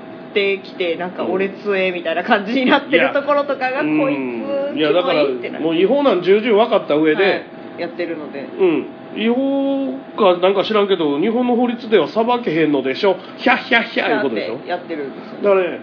[0.63, 5.25] きてなんか俺強えみたいな感じになってるところとかがこいつうんいやだから
[5.59, 8.41] もう違法なん重々分かった上で、はいやってるので。
[8.41, 8.87] うん。
[9.15, 13.17] 違法かなんか知らんけど日本の法律では裁けへんのでしょ。
[13.37, 14.59] ヒャッヒャッヒャいうことでしょ。
[14.65, 15.41] やってるんですよ。
[15.41, 15.79] だからね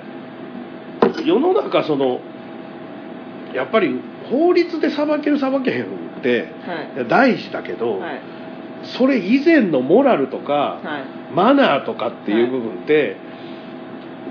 [1.24, 2.20] 世の中その
[3.54, 5.86] やっぱり法律で裁ける裁けへんっ
[6.22, 6.52] て
[6.96, 7.08] はい。
[7.08, 8.20] 大事だけど、はい。
[8.84, 11.34] それ以前のモラルとか、はい。
[11.34, 13.16] マナーとかっていう部分って、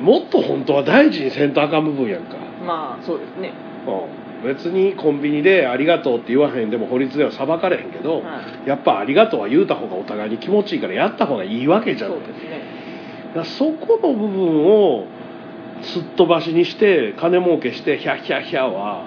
[0.02, 3.52] もっと本当は大事にせんとあかん部分やんか、まあそうですね。
[3.88, 4.28] うん。
[4.44, 12.62] 別にコンビニで「ありがとう」って言わへんでも法律では裁かれへんけど、はやっぱ「ありがとう」は言うた方がお互いに気持ちいいからやった方がいいわけじゃんそうですね。
[13.36, 15.06] だそこの部分を
[15.82, 19.06] すっ飛ばしにして金儲けしてヒャッヒャッヒャは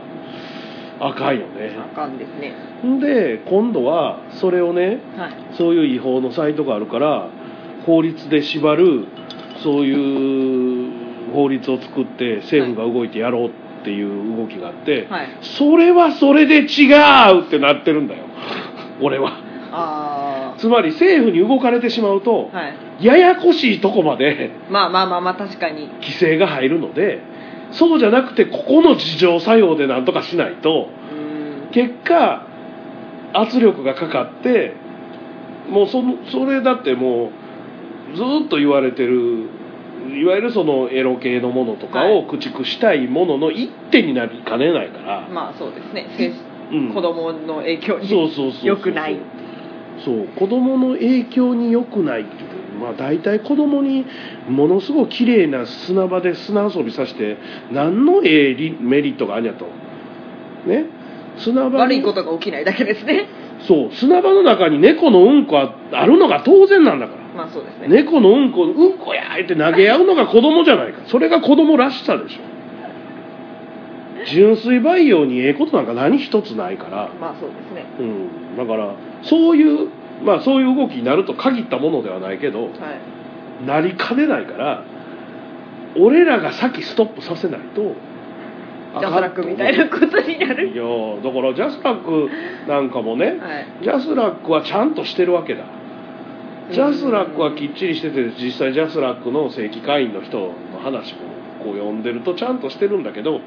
[0.99, 1.77] あかんよね。
[1.79, 2.53] あかんですね。
[2.85, 5.31] んで今度はそれをねはい。
[5.53, 7.29] そういう違法のサイトがあるから
[7.87, 9.07] 法律で縛る
[9.63, 10.89] そうい
[11.29, 13.51] う法律を作って政府が動いてやろうっ
[13.85, 15.29] ていう動きがあって、はい。
[15.43, 16.93] それはそれで違
[17.33, 18.25] うってなってるんだよ。
[19.01, 19.51] 俺は。
[19.73, 22.63] あつまり政府に動かれてしまうとあは
[23.01, 23.05] い。
[23.05, 25.89] ややこしいとこまでまあまあまあまあ確かに。
[26.01, 27.21] 規制が入るので
[27.71, 31.71] そうじゃなくてここの自浄作用でなんとかしないとうん。
[31.71, 32.43] 結果
[33.33, 34.75] 圧力がかかって
[35.69, 37.31] もうそのそれだってもう
[38.15, 39.49] ずーっと言われてる
[40.15, 46.07] いわゆるそのエロ系のものとかを駆逐したいものの一手になりかねないから、まあそうですね。
[46.17, 46.33] 精
[46.73, 46.95] うん。
[46.95, 48.67] 子供の影響にそうそうそうそう。
[48.67, 49.19] 良くない。
[50.05, 50.29] そう。
[50.29, 54.07] 子供の影響に良くないっていうまあ大体子供に
[54.49, 57.37] ものすごい綺麗な砂場で砂遊びさせて
[57.71, 59.67] 何のええリメリットがあるんやと。
[60.67, 60.87] ね。
[61.39, 63.27] 砂場に悪いことが起きないだけですね。
[63.69, 63.93] そう。
[63.93, 67.89] 砂場の中に猫のうんこはあるのが当然なんだからまあそうですね。
[67.89, 71.03] 猫のうんこうんこやーって投げ合うのが子供じゃないか。
[71.07, 72.41] それが子供らしさでしょ。
[74.27, 77.11] 純粋培養にええことなんか何一つないから。
[77.21, 77.85] まあそうですね。
[77.99, 79.89] うん、だからそういう
[80.23, 83.67] まあそういう動きになると限ったものではないけどはい。
[83.67, 84.85] なりかねないから
[85.97, 87.95] 俺らが先ストップさせないと
[89.01, 90.69] ジャスラックみたいなことになる。
[90.69, 92.29] いやーだからジャスラック
[92.69, 93.67] なんかもね、はい。
[93.83, 95.65] ジャスラックはちゃんとしてるわけだ
[96.73, 101.21] ジャスラックはきっちりしてて実際ジャスラックの正規会員の人の話も
[101.63, 103.41] こう読んでるとちゃんとしてるんだけどは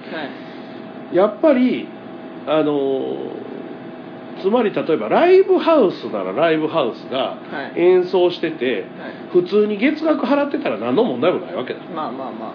[1.12, 1.16] い。
[1.16, 1.88] やっぱり
[2.48, 3.54] あのー
[4.42, 7.80] つまり例えばライブハウスならライブハウスがはい。
[7.80, 8.84] 演奏しててはい。
[9.32, 12.54] 普通に月額払ってたら何の問題もないわけだまあまあま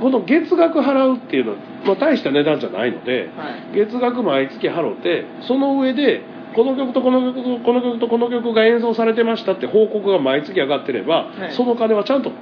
[0.00, 3.54] この月額払うっていうのは、まあ、大した値段じゃないのであはい。
[3.74, 6.22] 月額毎月払ってその上で
[6.54, 11.52] この曲とこの曲とこの曲とこの曲が演奏されてましたって報告が毎月上がってれば、はい。
[11.52, 12.32] その金はちゃんと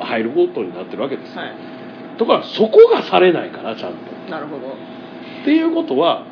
[0.00, 1.52] 入ることになってるわけです、はい。
[2.18, 4.30] とかそこがされないからちゃんと。
[4.30, 4.68] なるほど。
[4.68, 6.24] っていうことは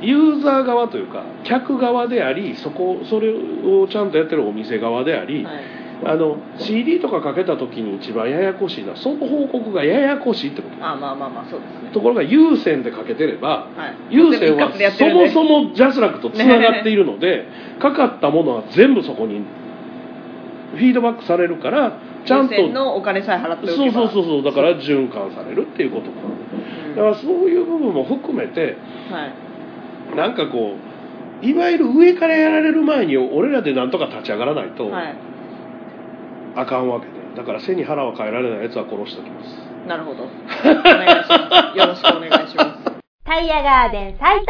[0.00, 10.76] ユーザー側というか客側でありそこそれをちゃんとやってるお店側であり、はいあの CD とかかけた時に一番ややこしいのはその報告がややこしいってこと。
[10.76, 11.90] まあまあまあまあそうですね。
[11.92, 14.14] ところが有線でかけてればはい。
[14.16, 17.46] 有線はそもそもジャスラックとつながっているので、
[17.78, 19.44] かかったものは全部そこに
[20.72, 22.54] フィードバックされるからちゃんと
[22.94, 24.42] お金さえ払っておそうけばそうそうそう。
[24.42, 26.10] だから循環されるっていうこと。
[26.10, 26.96] うん。
[26.96, 28.76] だからそういう部分も含めて
[29.10, 30.16] はい。
[30.16, 30.76] なんかこ
[31.42, 35.16] ういわゆる上からやられる前に俺らでなんとか立ち上がらないとはい
[36.56, 37.12] あかんわけで。
[37.36, 39.70] だから背に腹は変えられないやつは殺しておきます。
[39.86, 40.24] なるほど。
[40.24, 40.26] お
[40.82, 41.78] 願いします。
[41.78, 43.00] よろしくお願いします。
[43.24, 44.46] タイヤガーデンサイト。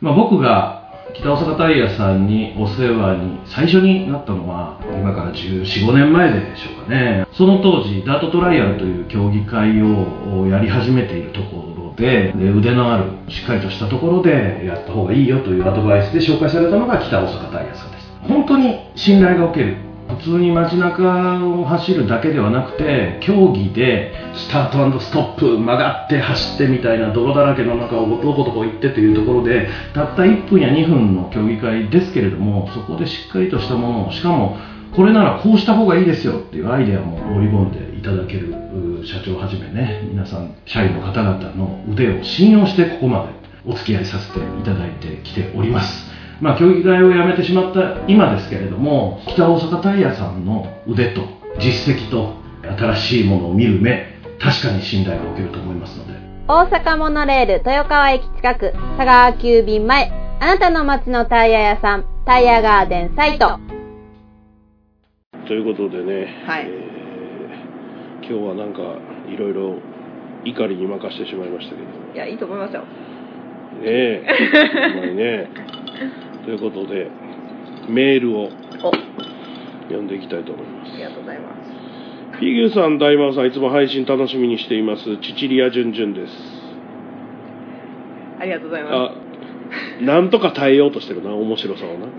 [0.00, 0.82] まあ、僕が
[1.14, 7.26] 北大阪タイヤさんにお世話に最初になったのは今から1415年前でしょうかね。
[7.32, 18.12] その当時ダートトライアルという競技会をやり始めているところでで腕のあるしっかりとしたところでやった方がいいよというアドバイスで紹介されたのが北大阪タイヤさんです。
[18.22, 19.76] 本当に信頼がおける
[20.16, 34.56] 普通に街中を走るだけではなくて競技でスタートストップ曲がって走ってみたいな泥だらけの中をどこどこ行ってというところでたった1分や2分の競技会ですけれどもそこでしっかりとしたものをしかも
[34.94, 38.54] これならこうした方がいいですよっていうアイデアも盛り込んでいただける
[39.06, 46.11] 社長はじめね皆さん社員の方々の腕を信用してここまでお付き合いさせていただいてきております。
[46.42, 51.22] まあ、競技会をやめてしまった今ですけれども北大阪タイヤさんの腕と
[51.60, 56.20] 実績と新しいものを見る目確かに信頼がおけると思いますので。
[56.48, 63.60] 大阪モノレール豊川駅近く佐川急便前あなたの街のタイヤ屋さんタイヤガーデンサイト。
[65.46, 66.66] ということでね、はい。
[66.66, 66.92] えー
[68.22, 68.80] 今日はなんか
[69.28, 69.78] いろいろ
[70.44, 72.14] 怒りに任してしまいましたけど。
[72.14, 72.82] いやいいと思いますよ。
[72.82, 72.86] ね
[73.84, 74.24] え
[74.94, 75.48] ほんまにね
[76.44, 77.08] ということで
[77.88, 79.12] メールをお。
[79.92, 80.92] 読んでいきたいと思います。
[80.94, 81.48] ありがとうございま
[82.34, 82.40] す。
[82.40, 85.18] ピギュさん大魔王さんいつも配信楽しみにしています。
[85.18, 86.32] チチリアジュンジュンです。
[88.40, 89.12] ありがとうございまあ
[90.00, 92.06] なんとか耐えようとしてるな面白さをな。
[92.06, 92.10] す、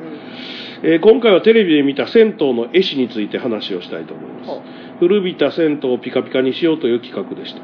[0.83, 0.93] うん。
[0.93, 4.51] えー今回はテレビで見た銭湯の絵師について話をしたいと思います。
[4.99, 7.61] 古びた銭湯をピカピカにしようという企画でした。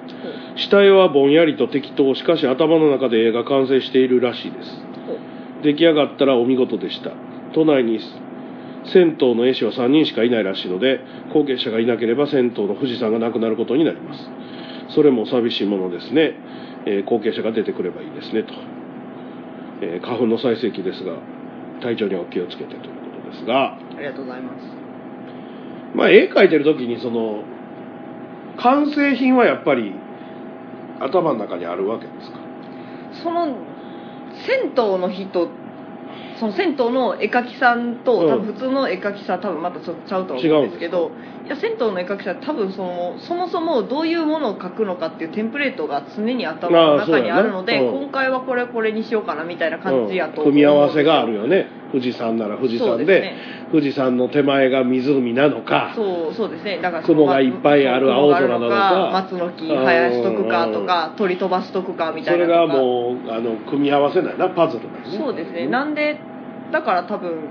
[0.58, 4.89] 死体はぼんやりと適当しかし頭の中で絵が完成しているらしいです
[5.64, 7.12] 出来上がったらお見事でした。
[7.54, 8.00] 都内に
[8.94, 11.02] 銭湯の絵師は3人しかいないらしいので
[11.34, 14.30] 後継者がいなければ銭湯の富士山がなくなることになります。
[14.96, 16.34] それも寂しいものですね、
[16.86, 18.54] えー後継者が出てくればいいですねと、
[19.82, 21.14] えー花粉の最盛期ですが
[21.82, 22.90] 体調にはお気をつけてというこ
[23.26, 23.74] とですが。
[23.76, 24.66] ありがとうございます。
[25.96, 27.44] まあ絵描いてる時にその
[28.58, 29.94] 完成品はやっぱり
[31.00, 32.40] 頭の中にあるわけですか？
[33.24, 33.56] その
[34.46, 35.50] 銭湯の人
[36.40, 38.30] その銭湯の絵描きさんと、うん。
[38.30, 41.12] 多分普通の絵描きさん多分またちょっとちゃうと思うんですけど
[41.46, 53.60] いや銭湯の絵描きさん多分そのそもそもどういうものを描くのかっていうテンプレートが常に頭の中にあるので、うん今回はこれこれにしようかなみたいな感じやとうん組み合わせがあるよよね富士山なら富士山でね。
[53.72, 56.80] 富士山の手前が湖なのかそうそうですね。
[56.82, 62.74] だから雲がいっぱいある青空なのか松の木生やしとくかとか鳥飛ばしとくかみたそれいなとか。
[62.74, 65.18] がもうあの組み合わせないなパズルだよね。
[65.18, 65.68] そうですね。
[65.68, 66.20] なんで
[66.72, 67.50] だから多分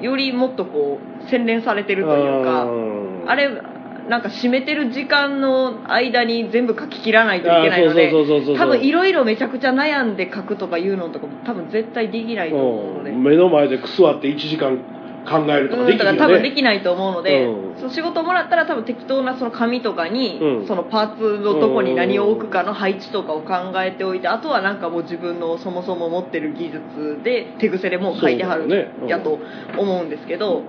[0.00, 3.24] よりもっとこう洗練されてるというかうん。
[3.26, 3.50] あれ
[4.08, 8.12] なんか締めてる時間の間に全部書き切らないといけないので
[8.56, 14.78] 多分いろいろめちゃくちゃ悩んで書くとかいうのとかも多分絶対できないと思うので、うん目の前で座って1時間
[15.24, 16.18] 考えるとかうん、できるよね。
[16.18, 17.76] 多分できないと思うので、うん。
[17.78, 20.66] その仕事もらったら多分適当なその紙とかに、うん。
[20.66, 29.38] そのパーツのどこに何を置くかの配置とかを考えておいてあとはなんかもう自分のそもそも持ってる技術で手癖でもう書いてはるやと
[29.78, 30.62] 思うんですけど、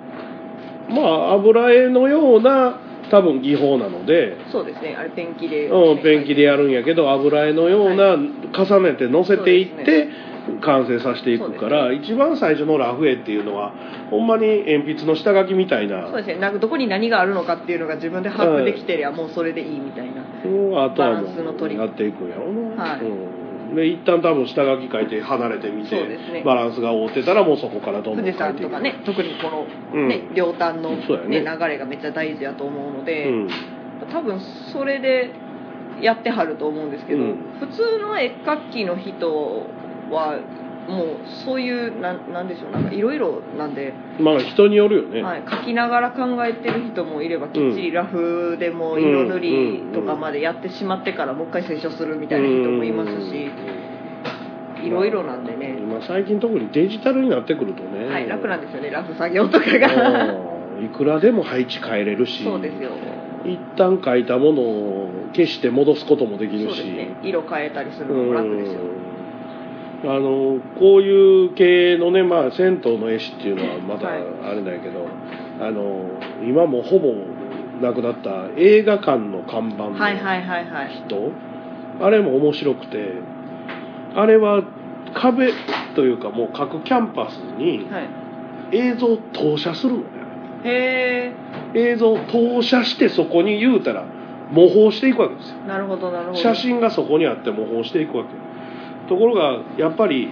[0.90, 2.80] まあ油絵のような
[3.12, 4.96] 多分技法なので、そうですね。
[4.98, 10.10] あれペンキで、うん、ペンキでやるんやけど油絵のようなは重ねて乗せていって
[10.62, 13.74] 完成させていくから、一番最初のラフ絵っていうのは
[14.12, 16.08] ほんまに鉛筆の下書きみたいな。
[16.08, 16.36] そうですね。
[16.36, 23.02] なんかどこに何があるのかっていうのが自分で把握できてりゃもうそれでいいみたいな、うんあとはもバランスの取りうやっていくんやろうな、はい。
[23.02, 23.35] うん、
[23.74, 26.44] で一旦多分下書き書いて離れてみて、ね。
[26.44, 28.42] バランスが合うてたらもうそこからどんどん書いていく。
[28.42, 30.36] 山とかね特にこの、ねうん。
[30.36, 30.92] 両端の、
[31.28, 31.58] ねね。
[31.60, 33.50] 流れがめっちゃ大事やと思うので、うん。
[34.12, 34.40] 多分
[34.74, 35.32] それで
[36.02, 37.38] やってはると思うんですけど、うん。
[37.60, 39.66] 普通の絵描きの人
[40.12, 40.40] は
[40.88, 41.08] もう
[41.44, 53.50] そういうなんなんでしょうなんかいろいろなんで、まあ人によるよね、はい、描きながら考えてる人もいればきっちりラフでもうん色塗りとかまでやってしまってからもう一回清書するみたいな人もいますし。
[54.84, 60.34] いろいろなんでね、今最近特にデジタルになってくるとね、はい、楽なんですよねラフ作業とかが。
[60.78, 60.86] うん。
[60.86, 62.44] いくらでも配置変えれるし。
[62.44, 62.92] そうですよ。
[63.46, 66.84] 一旦書いたものを消して戻すこともできるし。
[66.92, 67.18] ね。
[67.24, 68.82] 色変えたりするのも楽ですよ。
[68.82, 68.95] うん
[70.04, 74.24] あのこういう系のね、まあ、銭湯の絵師っていうのはまだはい。
[74.44, 75.08] あれだけど、
[75.62, 77.14] あの今もうほぼ
[77.82, 81.04] なくなった映画館の看板のはいはいはいはい。
[81.08, 81.32] 人？
[82.02, 83.14] あれも面白くて
[84.16, 84.64] あれは
[85.14, 85.52] 壁
[85.96, 88.10] というかもう各キャンパスにはい。
[88.72, 90.06] 映像を投射するのね。
[90.66, 91.34] へ
[91.76, 94.06] 映像を投射してそこに言うたら
[94.52, 95.56] 模倣していくわけですよ。
[95.66, 96.38] えなるほどなるほど。
[96.38, 98.30] 写真がそこにあって模倣していくわけ
[99.08, 100.30] ところがやっぱり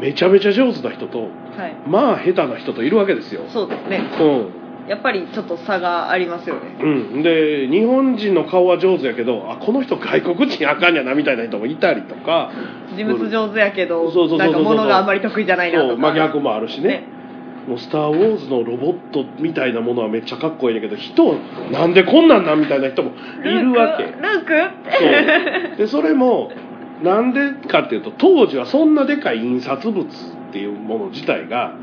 [0.00, 1.26] めちゃめちゃ上手な人とは
[1.66, 1.76] い。
[1.86, 3.42] まあ下手な人といるわけですよ。
[3.48, 4.02] そうですね。
[4.20, 4.88] うん。
[4.88, 6.76] やっぱりちょっと差がありますよね。
[6.80, 6.86] う
[7.18, 12.50] ん、で日本人の顔は上手やけどあこの人外国人あかんやなみたいな人もいたりとか。
[12.96, 15.90] 事務上手やけどなんか物があんまり得意じゃないなとか。
[15.90, 16.88] そう真逆もあるしね。
[16.88, 17.18] ね。
[17.68, 21.34] もう「スター・ウォーズ」のロボットみたいなものはめっちゃかっこいいんだけど人
[21.70, 23.10] なんでこんなんなんみたいな人も
[23.44, 24.04] いるわけ。
[24.04, 24.70] ルークルーク？
[25.68, 25.76] そう。
[25.76, 26.50] でそれも
[27.02, 31.74] なんでかっていうと当時はそんなでかい印刷物っていうもの自体が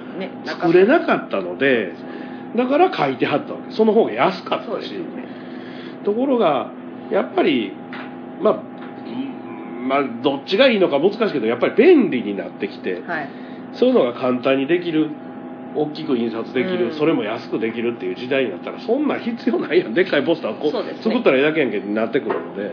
[0.45, 1.93] 作れなかったので
[2.55, 3.71] だから書いてはったわけ。
[3.71, 4.93] その方が安かったし。
[4.93, 4.99] ね。
[6.03, 6.71] ところが
[7.11, 7.73] やっぱり
[8.41, 13.29] まあうんまあどっちがいいのか難しいけどやっぱり便利になってきてはい。
[13.73, 15.09] そういうのが簡単にできる
[15.75, 16.97] 大きく印刷できる、うん。
[16.97, 19.93] それも安くできるっていう時代になったらそんなん必要ないやん。
[19.93, 20.95] でっかいポスターこそうね。
[21.01, 22.71] 作ったらええだけやんけになってくるので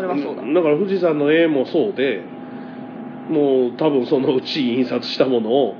[0.00, 0.42] それはそうだ。
[0.42, 2.22] だから富士山の絵もそうで
[3.28, 5.74] もう多分そのうち印刷したものを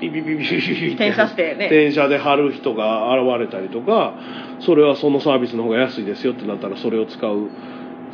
[0.00, 1.66] ピピピピピピピって転写してね。
[1.66, 4.14] 転写で貼る人が現れたりとか
[4.60, 7.50] それはそのサービスの方が安いですよってなったらそれを使う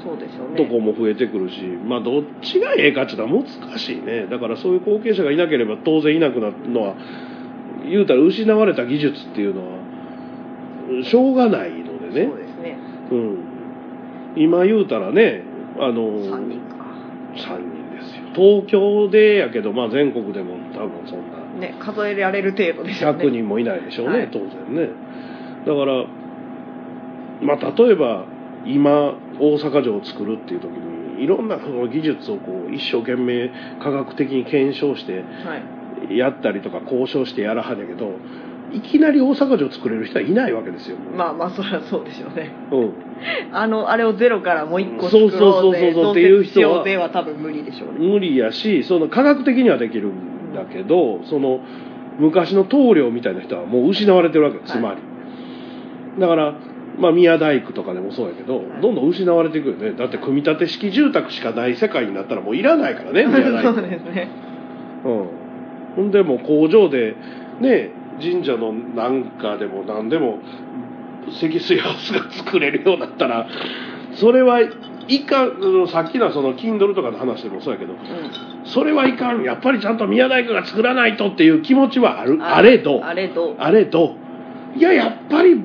[0.03, 0.57] そうでしょうね。
[0.57, 4.27] とこも増えてくるし、まあどっちがええかっていうのは難しいね。
[4.27, 6.95] だからそういう後継者がいなければ当然いなくなるのは
[7.89, 12.27] 言うたら失われた技術っていうのはしょうがないのでね。
[12.29, 12.79] そうですね。
[13.13, 13.44] うん、
[14.37, 15.43] 今言うたらね
[15.79, 16.85] あの3人か。
[17.35, 18.23] 3人ですよ。
[18.35, 23.25] 東京でやけど、まあ、全国でも多分そんなね数えられる程度ですよね。
[23.25, 24.31] 100人もいないでしょうね、はい。
[24.31, 24.89] 当然ね。
[25.67, 26.07] だから
[27.43, 28.27] まあ例えば
[28.67, 33.51] 今大阪城を作るっていう時にいろんなその技術をこう一生懸命
[33.83, 35.63] 科学的に検証してはい。
[36.11, 38.11] やったりとか交渉してやらはんやけど
[38.75, 40.97] いきなり大阪城作れる人はいないわけですよ。
[41.17, 42.51] まあまあそりゃそうでしょうね。
[42.73, 42.93] うん。
[43.53, 46.11] あのあれをゼロからもう一個そう作そうそうそうろうぜそう。
[46.13, 47.99] っていう人はは多分無理でしょうね。
[47.99, 51.61] 無理やしその科学的にはできるんだけどその
[52.19, 55.01] 昔の棟梁みたいな人はもう失われてるわけつまり、
[56.21, 56.55] だから、
[56.99, 58.81] まあ、宮大工とかでもそうやけどはい。
[58.81, 59.93] どんどん失われていくよね。
[59.93, 64.29] だって組み立て式住宅しかない世界になったらもういらないからね宮大 そ工うですね。
[65.05, 65.29] うん。
[65.97, 67.15] ほんでもう工場で
[67.61, 70.39] ね神社のなんかでも何でも
[71.41, 73.49] 積水ハウスが作れるようになったら
[74.15, 74.61] それは
[75.09, 77.97] いかんうんさっきのその Kindle とかの話でもそうやけどう
[78.65, 79.43] それはいかん。
[79.43, 82.37] やっぱりちゃんと宮大工が作らないとっていう気持ちはある。
[82.37, 84.17] んあれどあれどあれど
[84.77, 85.57] いややっぱり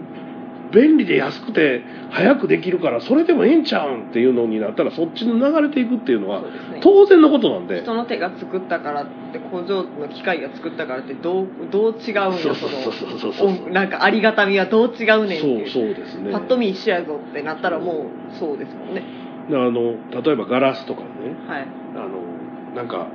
[0.72, 6.44] 便利で安くて早くできるからそれでもええんちゃうんっていうのになったらそっちに流れていくっていうのは
[6.82, 7.82] 当然のことなんで。
[7.82, 15.50] 人の手が作ったからって工場の機械が作ったからってどうどう違うんやそうそそうそうそうなんかありがたみはどう違うねんってそう。
[15.52, 16.32] いうそうですね。
[16.32, 19.04] パッと見一緒やぞってなったらもうそうですもんね。
[19.50, 21.08] あの例えばガラスとかね。
[21.48, 21.68] はい。
[21.96, 23.08] あのなんか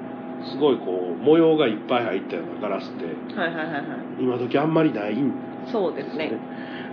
[0.51, 3.05] すごいこう模様がいっぱい入ったようなガラスって
[3.39, 3.85] はいはいはいはい。
[4.21, 5.33] 今時あんまりないん
[5.71, 6.33] そうですね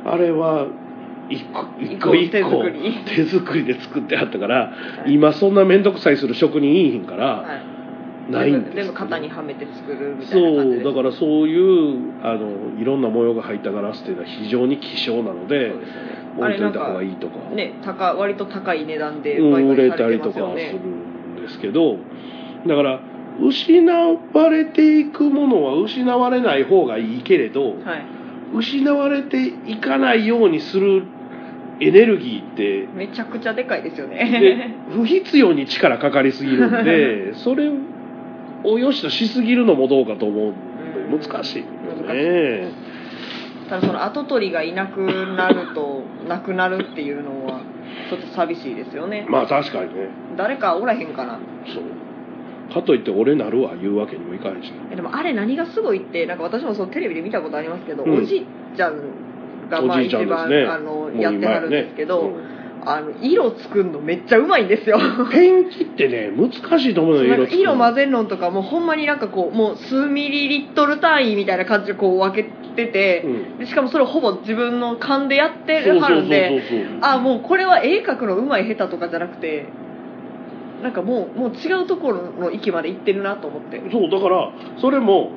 [0.05, 0.67] あれは
[1.29, 2.93] 一個一個一手個作り。
[3.05, 7.81] 手作りで作ってあったから、はい今そんな面倒くさいする職人いいひんから、はい。
[8.31, 10.87] ないんです全部型にはめて作るみたそいな感じです。
[10.87, 15.75] うだからそういうあのいろんな模様が入ったガラスっていうのは非常に希少なのででね。
[16.39, 17.49] あ置いといた方がいいとか。
[17.53, 21.97] ね高割と高い値段でうん売れたりとかするんですけど
[22.67, 22.99] だから
[23.41, 28.20] 失われていくものは失われない方がいいけれど、はい
[28.53, 31.03] 失われていかないようにする
[31.79, 37.71] エネルギーってめちゃくちゃでかいですよでね不必要に力かかりすぎるんで それ
[38.63, 40.45] を良しとしすぎるのもどうかと思う。
[40.49, 40.71] うん
[41.11, 41.65] 難しいよ
[42.07, 42.71] ね。
[43.69, 45.01] ただその跡取りがいなく
[45.35, 47.61] なるとなくなるっていうのは
[48.09, 49.25] ちょっと寂しいですよね。
[49.27, 50.09] まあ確かにね。
[50.37, 51.39] 誰かおらへんかな。
[51.65, 51.83] そう
[52.73, 58.23] かといって俺なるわ言うわけにもいかへんしでもあれ何がすごいってなんか私もそのテレビで見たことありますけど、うん。
[58.23, 58.45] おじい
[58.75, 64.97] ちゃんがまあ一番、ねあのやってはるんですけど、今やねあの色作るのめっちゃうまいんですよ。
[64.97, 73.59] うんペンキってね難しいと思うのよなん色色混ぜるのとかもうほんまになんかこうもう数ミリリットル単位みたいな感じでこう分けてて、うん。
[73.59, 76.61] でしかもそれをほぼ自分の勘でやってそうそうそうはるんで
[77.01, 79.67] あもうこれは絵描くのうまい下手とかじゃなくて
[80.81, 83.81] なんかもうもう違うところの域まで行ってるなと思って。
[83.91, 85.31] そうだからそれも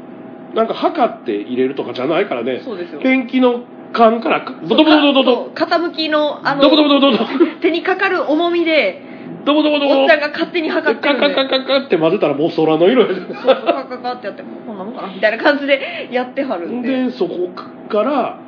[0.55, 2.61] なんか測って入れるとかじゃないからね。
[2.65, 3.01] そうですよ。
[3.01, 7.19] ペンキの缶からボトボトボトボそうト傾きのあのドボドボドボド。
[7.19, 7.25] ボ
[7.61, 9.03] 手にかかる重みで
[9.45, 17.51] ドボドボドボおっちゃんが勝手に測ってカカるんでカカカって混ぜたらもう空の色やでそうカカカってやってこんなもんかなみたいな感じでやってはるんででそこ
[17.89, 18.39] から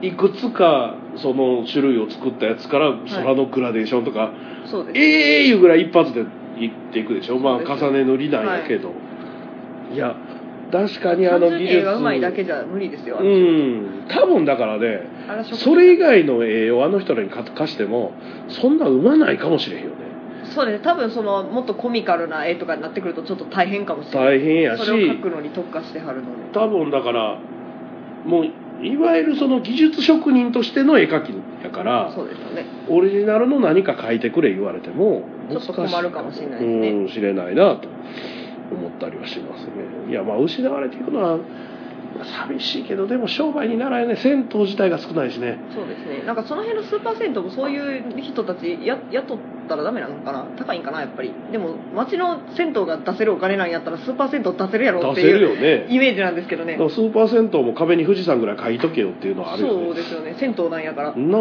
[0.00, 4.32] いくつかその種類を作ったやつから空のグラデーションとか、
[4.70, 4.98] そうです。
[4.98, 7.38] ええいうぐらい一発でいっていくでしょ？
[7.38, 8.92] まあ重ね塗りなんやけど、
[9.92, 10.14] い、や
[10.70, 11.86] 確かにあの技術。
[11.88, 14.04] うまいだけじゃ無理ですよ、うん。
[14.08, 15.00] 多分だからね
[15.54, 18.12] それ以外の絵をあの人らに貸しても
[18.48, 19.96] そんな生まないかもしれへんよね。
[20.54, 20.84] そうですね。
[20.84, 24.38] 多分そのもっとコミカルな絵とかになってくるとちょっと大変かもしれない。
[24.38, 24.84] 大変やし。
[24.84, 27.40] それを描くのに特化してはるので多分だから
[28.24, 28.44] もう
[28.82, 31.32] いわゆるその技術職人としての絵描き
[31.64, 32.64] やからそうですよね。
[32.88, 36.88] オリジナルの何か描いてくれ言われてもちょっと困るかもしれないですね。
[36.90, 37.88] うん知れないなと
[38.70, 39.72] 思ったりはしますね。
[40.10, 41.38] いやまあ失われていくのは
[42.24, 44.16] 寂しいけどでも商売にならないね。
[44.16, 45.58] 銭湯自体が少ないしね。
[45.74, 46.24] そうですね。
[46.26, 49.38] なんかその辺のスーパー銭湯もそういう人たちや雇っ
[49.68, 50.46] たらダメなのかな？
[50.56, 51.00] 高いんかな？
[51.00, 51.32] やっぱり。
[51.52, 55.86] でも町の銭湯が出せるお金なんやったらスーパー銭湯出せるやろっていうよね。
[55.88, 56.76] イメージなんですけどね。
[56.76, 59.84] スーパー銭湯も壁に富士山ぐらい書いとけよっていうのはあるよね。
[59.86, 60.34] そうですよね。
[60.38, 61.14] 銭湯なんやから。
[61.14, 61.40] なあ。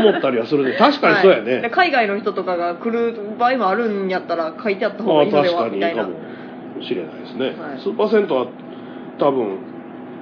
[0.00, 0.76] 思ったりはするね。
[0.78, 6.04] 確かにそうやね、はいで海外の人とかが来る場合もあるんやったら書いてあった方まあがいいので確はみたいな。
[6.04, 6.14] かも
[6.82, 7.80] しれないですね、はい。
[7.80, 8.46] スーパー銭湯は
[9.18, 9.58] 多分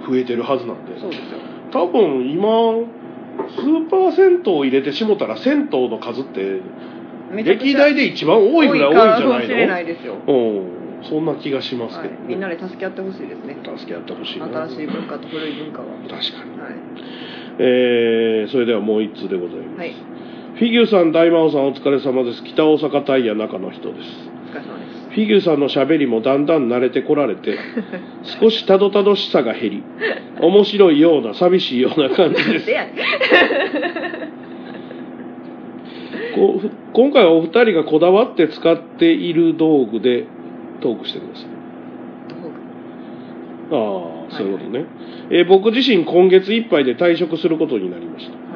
[0.08, 0.98] 増えてるはずなんで。
[0.98, 1.38] そうですよ。
[1.70, 2.48] 多分今
[3.50, 6.60] スーパー銭湯を入れてしもたら銭湯の数って
[7.44, 11.04] 歴代で一番多いぐらい多いんじゃかもしれなないいですよ、のうん。
[11.04, 13.56] そんな気がしますけど、はい、みんなで助け合ってほしいですね。
[13.62, 14.46] 助け合ってほしいな。
[14.46, 15.86] 新しい文化と古い文化は。
[16.08, 16.74] 確かに、はい、
[17.58, 19.92] えーそれではもう一通でございます、はい、
[20.54, 22.42] フィギュさん大魔王さんお疲れ様です。
[22.42, 24.08] 北大阪タイヤ中の人です。
[24.48, 24.87] お疲れ様です
[25.18, 27.58] フィギュさんのしゃべりもだんだん慣れてこられて
[28.40, 29.82] 少したどたどしさが減り
[30.40, 32.66] 面白いような寂しいような感じです。
[36.36, 36.60] こ
[36.92, 40.24] 今回はお二人がこだわって使っている道具で
[40.80, 41.46] トークしてください。
[43.70, 44.84] ああそういうことね、
[45.30, 48.32] えー僕自身今月いっぱいで退職することになりました。
[48.32, 48.47] はい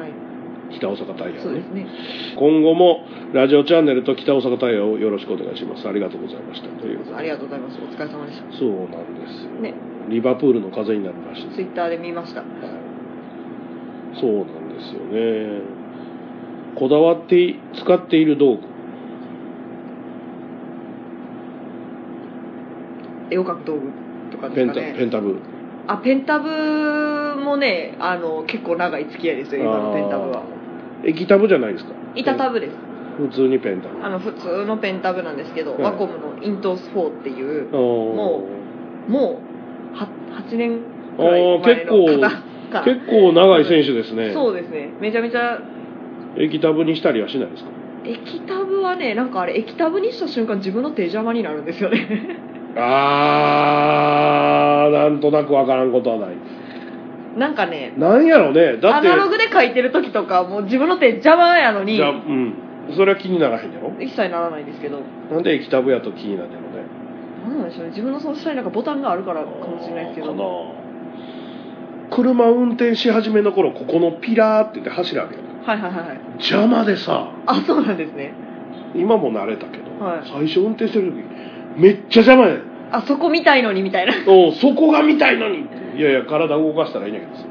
[0.77, 1.59] 北大阪タイヤをね。
[1.73, 1.87] ね。
[2.37, 5.87] 今後もラジオチャンネルと北大阪タイヤをよろしくお願いします。
[5.87, 6.67] ありがとうございました。
[6.81, 7.77] というありがとうございます。
[7.79, 8.57] お疲れ様でした。
[8.57, 9.73] そうなんですよ、ね。
[10.09, 12.41] リバプールの風になるらしいですツイッターで見ました。
[12.41, 12.49] はい。
[14.19, 15.61] そうなんですよね。
[16.75, 18.73] こだわって使っている道具。
[23.31, 23.91] 絵を描く道具
[24.31, 24.95] とかでペンタすかね。
[24.97, 25.39] ペンタブ
[25.87, 30.43] あペンタブもねあの結構長い付き合いですよ今のペンタブは
[31.03, 31.91] あー液タブじゃないですか。
[32.15, 32.75] 板タブです。
[33.17, 34.03] 普通にペンタブ。
[34.03, 35.81] あの普通のペンタブなんですけど、はい。
[35.83, 38.47] ワコムのイントース4っていうもも
[39.07, 39.41] も
[39.93, 40.07] うは
[40.49, 40.79] 8年
[41.17, 44.33] あくらいー前結構の方が結構長い選手ですね。
[44.33, 44.89] そうですね。
[44.99, 45.59] めちゃめちゃ
[46.37, 47.69] 液タブにしたりはしないですか？
[48.05, 52.39] 液タブはねなんかあれ液タブにした瞬間自分の手邪魔になるんですよね。
[53.65, 56.35] あーなんとなくわからんことはない
[57.37, 58.77] なんかねなんやろね。
[58.77, 62.53] だってアナログで書いてる時とかもう自分の手邪魔やのにじゃあうん。
[62.95, 63.93] それは気にならへんやろ？
[63.99, 64.99] 一切ならないんですけど。
[65.31, 66.83] なんで液タブやと気になるんやろね。
[67.47, 67.89] なんなんでしょうね。
[67.91, 70.27] 自分のその下になんかボタンがあるからかもしれないですけど。
[70.27, 70.43] かな。
[72.15, 76.19] 車運転し始めの頃ここのピラーって言って柱あるやんはいはいはいはい。
[76.33, 77.31] 邪魔でさ。
[77.45, 78.33] あそうなんですね。
[78.95, 80.21] 今も慣れたけど、はい。
[80.29, 81.23] 最初運転してる時
[81.77, 82.63] めっちゃ邪魔やねん。
[82.91, 84.13] あそこ見たいのにみたいな。
[84.27, 85.63] おうそこが見たいのに。
[85.63, 87.43] っていやいや体動かしたらいいんやけどさ。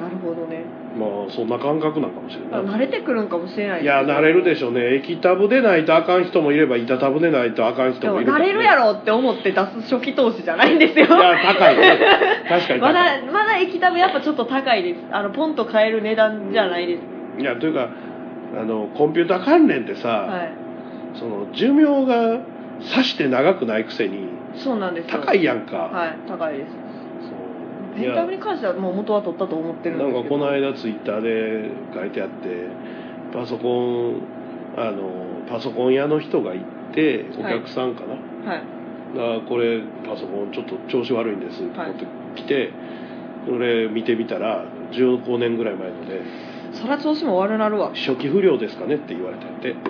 [0.00, 0.64] なるほどね。
[0.98, 2.74] まあそんな感覚なんかもしれあない。
[2.76, 4.94] 慣れてくるんかもしれないいや慣れるでしょうね。
[4.96, 8.44] 液タブでないとあかん人もいれば板タブでないとあかん人でももいるから。
[8.44, 11.06] ね慣れるやろって思って出す初期投資じゃないんですよ。
[11.06, 11.98] いや高いね
[12.48, 12.92] 確かに高い。
[12.92, 15.00] まだまだ液タブやっぱちょっと高いです。
[15.10, 17.88] あのポンと買える値段じゃないです、いやというか
[18.58, 20.52] あのコンピューター関連ってさ、はい。
[21.18, 22.40] その寿命が
[22.94, 25.20] さして長くないくせにそうなんですよ。
[25.20, 26.72] 高いやんか、はい高いです。
[26.72, 26.78] そ
[27.98, 28.00] う。
[28.00, 30.36] いペンタブにや関してはもう元は取ったと思ってるんなんかですけど。
[30.36, 32.68] この間ツイッターで書いてあって
[33.32, 34.20] パソコン
[34.76, 38.14] あのパソコン屋の人が行ってお客さんかな、
[38.50, 38.62] はい。
[39.18, 42.70] あこれパソコンちょっと調子悪いんですって持ってきて、
[43.46, 46.22] それ見てみたら15年ぐらい前ので
[46.72, 47.92] そら調子も悪なるわ。
[47.94, 49.74] 初期不良ですかねって言われたんで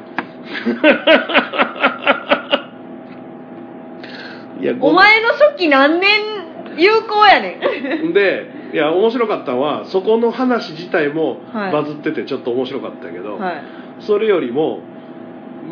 [4.61, 6.09] いやごお前の初期何年
[6.76, 7.59] 有効やね
[8.09, 8.12] ん。
[8.12, 11.72] でいや面白かったのはそこの話自体もはい。
[11.72, 13.62] バズっててちょっと面白かったけど、はい。
[14.00, 14.80] それよりも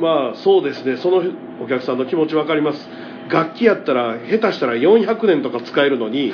[0.00, 0.96] まあそうですね。
[0.96, 1.22] その
[1.62, 2.88] お客さんの気持ち分かります。
[3.28, 6.32] 楽器やったら下手したら400年とか使えるのに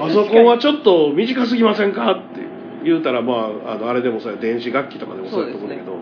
[0.00, 2.40] パソコンはちょっと短すぎませんかって
[2.84, 5.98] 言うたらまああのあれでもそうや電子楽器とかでもそうやと思うんだけど、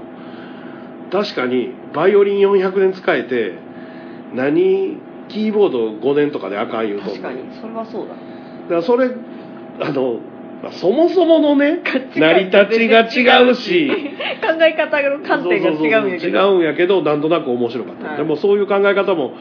[1.11, 3.54] 確かにバイオリン400年使えて
[4.35, 4.97] 何
[5.28, 7.11] キーボード5年とかであかん言うと。
[7.11, 7.39] 確かに。
[7.61, 8.14] それはそうだ。
[8.14, 9.11] だからそれ
[9.81, 10.20] あの、
[10.62, 13.89] まあそもそものね価成り立ちが違うし。
[14.41, 16.39] 考え方の観点が違うんやけど。
[16.39, 18.16] 違うんやけどなんとなく面白かった、はい。
[18.18, 19.33] でもそういう考え方も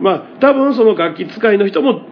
[0.00, 2.02] まあ多分その楽器使いの人も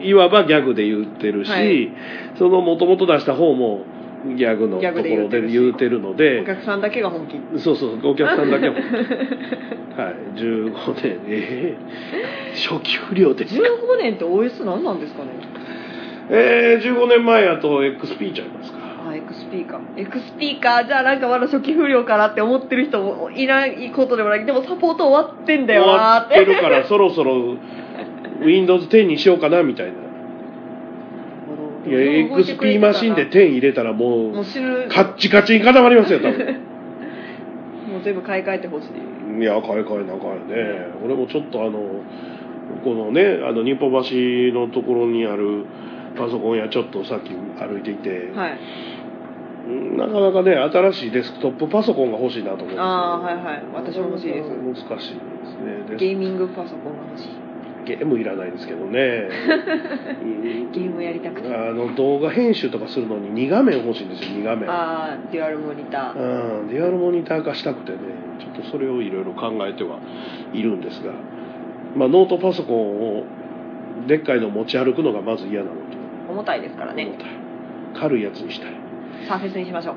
[0.00, 1.90] いわばギャグで言ってるし、はい。
[2.34, 3.84] そのもともと出した方も
[4.24, 7.40] ギャグのところでで言うてるのおで客さんだけが本気。
[7.60, 8.76] そうそうお客さんだけも
[9.96, 11.20] はい15年。
[11.28, 11.76] ええ
[12.54, 15.30] 初期不良ですか？15年って OS 何なんですかね？
[16.30, 18.78] えー、15年前やと XP ちゃいますか。
[19.08, 24.46] あ XP か XP かじゃあなんかまだ初期不良かなって思ってる人もいないことでもない。
[24.46, 27.56] でもサポート終わってんだよ終なーっわっててるからそろそろ
[28.40, 29.92] Windows 10にしようかなみたいな
[31.86, 34.88] いや XP マシンで10入れたらもうもう死ぬ。
[34.88, 36.38] カッチカチに固まりますよ多分。
[37.90, 39.40] もう全部買い替えてほしい。
[39.40, 40.86] いや買い替えなあかんよね。
[41.04, 41.80] 俺もちょっとあの
[42.84, 45.64] このねあの日本橋のところにある
[46.16, 48.58] パソコン屋ちょっとさっき歩いていて、はい。
[49.68, 52.82] うんなかなかね新しいデスクトップパソコンが欲しいなと思うんですよ。
[52.82, 53.62] ああはいはい。
[53.74, 54.48] 私も欲しいです。
[54.50, 55.16] 難しいですね。
[55.90, 57.51] でゲーミングパソコンが欲しい
[57.84, 59.28] ゲームいらないですけどね。
[60.72, 61.54] ゲームやりたくて。
[61.54, 64.70] あの動画編集とかするのに2画面欲しいんですよ2画面。
[64.70, 66.60] ああデュアルモニター。
[66.60, 67.98] うんデュアルモニター化したくてね。
[68.38, 69.98] ちょっとそれをいろいろ考えては
[70.52, 71.12] いるんですが、
[71.96, 73.24] まあ、ノートパソコンを
[74.06, 76.32] でっかいの持ち歩くのがまず嫌なのと。
[76.32, 77.04] 重たいですからね。
[77.04, 77.26] 重たい。
[77.94, 78.70] 軽いやつにしたい。
[79.28, 79.92] サーフェスにしましょ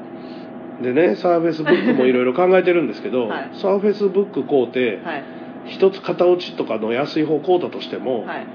[0.82, 0.84] う。
[0.84, 3.50] でねサーフェスブックもいろいろ考えてるんですけど、 はい。
[3.54, 5.24] サーフェスブック買うてはい
[5.68, 8.48] 一つ型落ちとかの安い方買うたとしても、はい。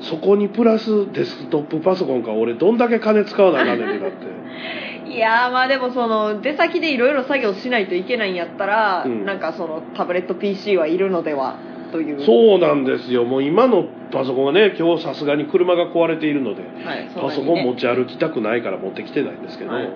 [0.00, 4.26] そこにプラスデスクトップパソコンか俺どんだけ金使わなあかんねんってだって。
[5.10, 9.24] いやーまあでもその出先でいろいろ作業しないといけないんやったら、うん。
[9.24, 11.56] なんかそのタブレット PC はいるのでは
[11.92, 12.20] という。
[12.20, 13.24] そうなんですよ。
[13.24, 17.10] もう今のパソコンはね今日さすがに車が壊れているのではいね。
[17.14, 19.88] パソコン持ち歩きたくないから持ってきてないんですけど、はい。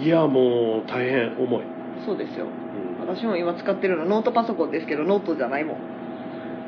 [0.00, 1.60] い、やもう大変重い、
[2.04, 2.46] そうですよ。
[2.46, 2.61] うん
[3.06, 5.76] 私も今使ってるのはノートパソコンですけどノートじゃないもん。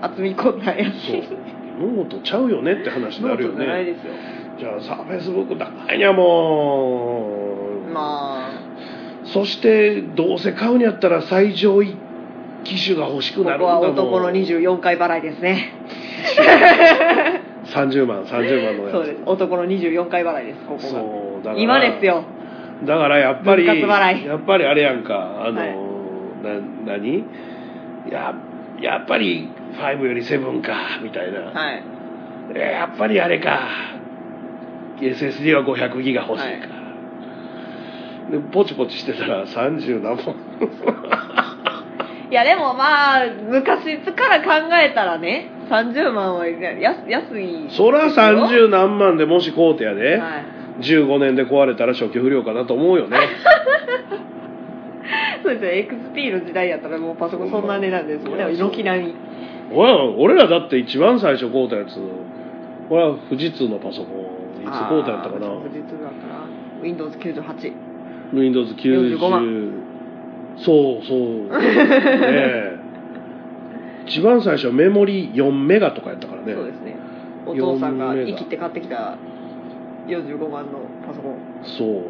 [0.00, 1.38] 厚みこんなんやしそう。
[1.78, 4.12] ノートちゃうよねって話にノなるよートじゃないねですよ。
[4.58, 7.92] じゃあさフェイスブック高いにゃもう。
[7.92, 9.26] まあ。
[9.26, 11.96] そしてどうせ買うんやったら最上位
[12.64, 13.82] 機種が欲しくここなるんだもん。
[13.82, 15.72] は男の24回払いですね。
[17.64, 18.92] 30万30万のやつ。
[18.92, 19.22] そうです。
[19.24, 20.82] 男の24回払いですここが。
[20.82, 21.62] そうだから。
[21.62, 22.24] 今ですよ。
[22.84, 25.44] だからやっぱりやっぱりあれやんか。
[25.46, 25.83] あの、はい
[26.44, 27.24] な何？
[28.10, 28.34] や
[28.80, 31.82] やっぱり5より7かみたいな、はい。
[32.54, 33.60] えやっぱりあれか。
[35.00, 36.68] SSD は500ギガ欲しいか、
[38.30, 40.34] でポチポチしてたら30何本
[42.30, 47.70] いやでもまあ昔から考えたらね30万は安安い。
[47.70, 50.44] そら30何万でもし買うてやで、はい。
[50.80, 53.18] 15年で壊れたら初期不良かなと思うよね
[55.42, 58.44] そうですよ XP の時代やったらもうパソコンそんな値段ですもんね。
[58.56, 59.14] 軒並み。
[59.72, 61.96] 俺ら俺らだって一番最初買うたやつ。
[62.88, 64.64] これは富士通のパソコン。
[64.64, 65.46] いつ買うたやったかな。
[65.48, 66.46] 富士通だから
[66.82, 67.72] Windows98
[68.32, 69.70] Windows90 45
[70.56, 71.18] そうそう。
[71.18, 71.66] ね
[72.32, 72.78] え。
[74.06, 76.54] 一番最初メモリ4メガとかやったからね。
[76.54, 76.96] そうですね。
[77.46, 78.38] お父さんが4メガ。
[78.38, 79.16] 生きて買ってきた
[80.06, 81.36] 45万のパソコン。
[81.62, 82.04] そう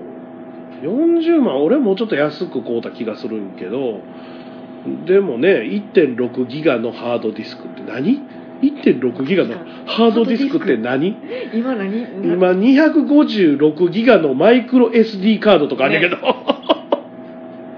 [0.83, 4.01] 40万俺もうちょっと安く買うた気がするんけど
[5.07, 5.63] でもね
[5.95, 8.21] 1.6ギガのハードディスクって何
[8.61, 9.55] ?1.6 ギガの
[9.87, 11.17] ハードディスクって何？
[11.55, 12.03] 今何？
[12.23, 16.23] 今256ギガのマイクロ SD カードとかあるんやけど、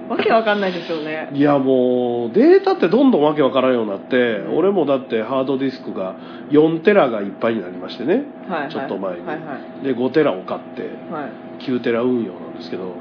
[0.09, 1.29] わけわかんないですよね。
[1.33, 6.15] いやもうデータってどんどんわけわからんようになって俺もだってハードディスクが
[6.51, 8.23] 4テラがいっぱいになりましてね。
[8.49, 8.71] はいはい。
[8.71, 9.25] ちょっと前に。
[9.25, 10.81] はいはいで5テラを買って
[11.11, 11.63] はい。
[11.63, 12.93] 9テラ運用ですけどはい。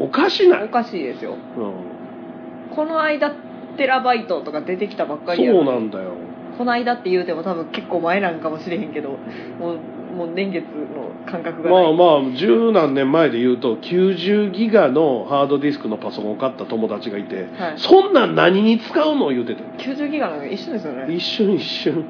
[0.00, 1.36] おかしない、おかしいですよ。
[1.56, 3.32] うん、この間
[3.76, 6.12] テラバイトとか出てきたばっかりやそうなんだよ。
[6.58, 9.10] この間って言うても多分結構前なんかもしれへんけど
[9.58, 9.78] もう
[10.14, 11.96] もう年月の感覚がない。
[11.96, 17.74] まあまあ十何年前で言うと90ギガのハードディスクのパソコンを買った友達がいて、はい。
[17.78, 19.62] そんなん何に使うの言うてて。
[19.78, 21.12] 90ギガの一瞬ですよね。
[21.12, 22.04] 一瞬一瞬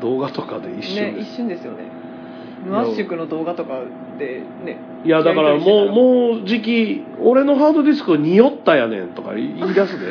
[0.00, 1.30] 動画とかで一瞬ねです。
[1.30, 1.84] 一瞬ですよね
[2.70, 3.80] 圧縮の動画とか
[4.18, 10.06] でねいやだからもうもう時期俺のハードディスクに酔ったやねんとか言い出すで。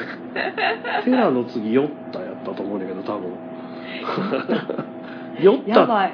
[1.04, 3.32] テラの次酔ったやったと思うんだけど多分。
[5.42, 5.80] 酔った。
[5.82, 6.14] やばい。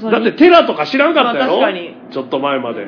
[0.00, 1.94] そだってテラとか知らんかったやろ、まあ確かに。
[2.10, 2.86] ちょっと前まで。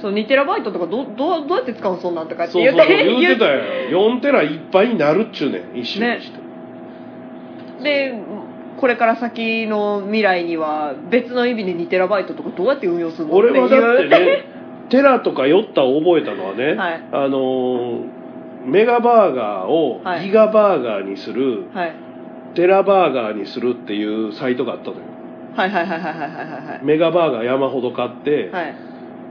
[0.00, 2.52] そう2テラバイトとかどどうどうやって使うのそんなんとかって。
[2.52, 3.60] そうそうそう言って言うてたよ。
[3.90, 6.38] 4テラいっぱいになるっちゅうねん一瞬にして、
[7.82, 8.14] で
[8.76, 14.44] これから先の未来には別の意味で2テラバイトとかどうやって運用するの俺はだってね
[14.90, 17.08] テラとか酔ったを覚えたのはね、はい。
[17.12, 18.26] あのー
[18.66, 20.26] メガバーガーをはい。
[20.26, 21.94] ギガバーガーにする、はい。
[22.54, 25.02] テラバーガーにするっていうサイトがあったのよ。
[25.54, 26.84] はいはいはいはいはいはいはい。
[26.84, 28.74] メガバーガー山ほど買って、はい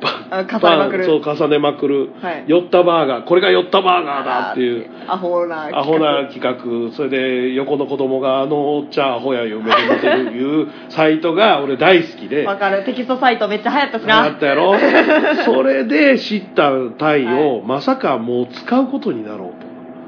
[0.02, 1.06] 重ねまくる。
[1.06, 2.44] そう重ねまくる、はい。
[2.48, 4.90] 寄ったバーガーこれが寄ったバーガーだっていう。
[5.08, 6.92] アホなアホな企画。
[6.96, 12.46] それで横の子供があのおっちゃんアホやいう目で見てるいう サイトが俺大好きで。
[12.46, 12.84] わかる。
[12.84, 14.24] テキストサイトめっちゃ流行ったしな。
[14.24, 14.76] あったやろ？
[15.46, 19.50] それで知ったタイを、まさかもう使うことになろう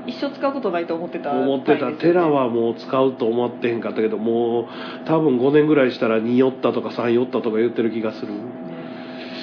[0.08, 4.66] 一生使うことないと思ってたと思ってた、テラはもう使うと思ってへんかったけどもう
[5.06, 8.32] 多分5年ぐらいしたら2寄ったとか3寄ったとか言ってる気がする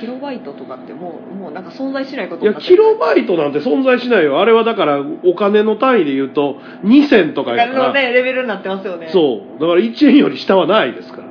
[0.01, 4.41] キロバイトとかってもうもうなんか存在しないこといやキロバイトなんて存在しないよ。
[4.41, 7.89] あれはだからお金の単位で言うと2000とかやから。
[7.89, 9.09] のねレベルになってますよね。
[9.13, 9.61] そう。
[9.61, 11.29] だから1円より下はないですから。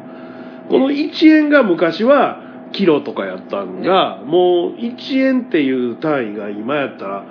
[0.69, 2.41] この1円が昔は
[2.71, 7.23] キロとかやったんが、もう1円っていう単位が今やったら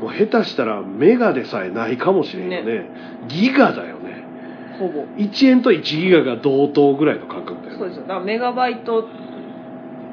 [0.00, 2.90] もう下手したらメガでさえないかもしれんよね。
[3.28, 4.24] ギガだよね。
[4.78, 5.04] ほぼ。
[5.16, 7.78] 1円と1ギガが同等ぐらいの感覚だよね。
[7.78, 8.02] そうですよ。
[8.02, 9.06] だからメガバイト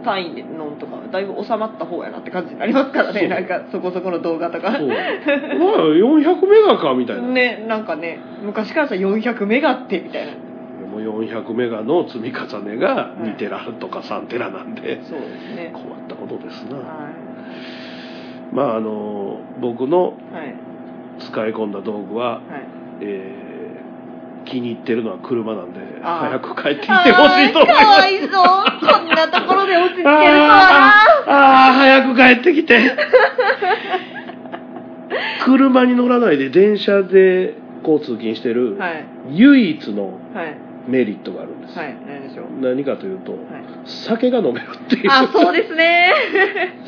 [0.08, 3.28] 単位のとかだいぶ収まった方やなって感じになりますからね。
[3.28, 4.72] なんかそこそこの動画とか。
[4.72, 10.32] まあ400メガかみたいな、 ねなんかね昔からさ400メガってみたいな。
[10.88, 15.72] もう400メガの積み重ねが2テラとか3テラなんで、そうですね。
[15.74, 16.84] 困ったことですな、は
[18.54, 20.56] まああの僕のいはい。
[21.20, 22.42] 使い込んだ道具は、はい。
[23.02, 23.47] えー
[24.50, 27.04] 気に入ってるのは車なんで早く帰ってきてほし
[27.50, 27.86] いと思います。
[27.86, 28.30] かわいそう。
[28.30, 28.38] こ
[29.04, 30.94] んなところで落ち着けるとは
[31.28, 32.96] あーあー早く帰ってきて。
[35.46, 38.78] 車に乗らないで電車でこう通勤してる
[39.32, 41.98] 唯一のはいメリットがあるんです、はい。
[42.08, 42.46] 何でしょう。
[42.62, 43.42] 何かというと、はい。
[43.84, 45.12] 酒が飲めるっていう。
[45.12, 46.14] あそうですね。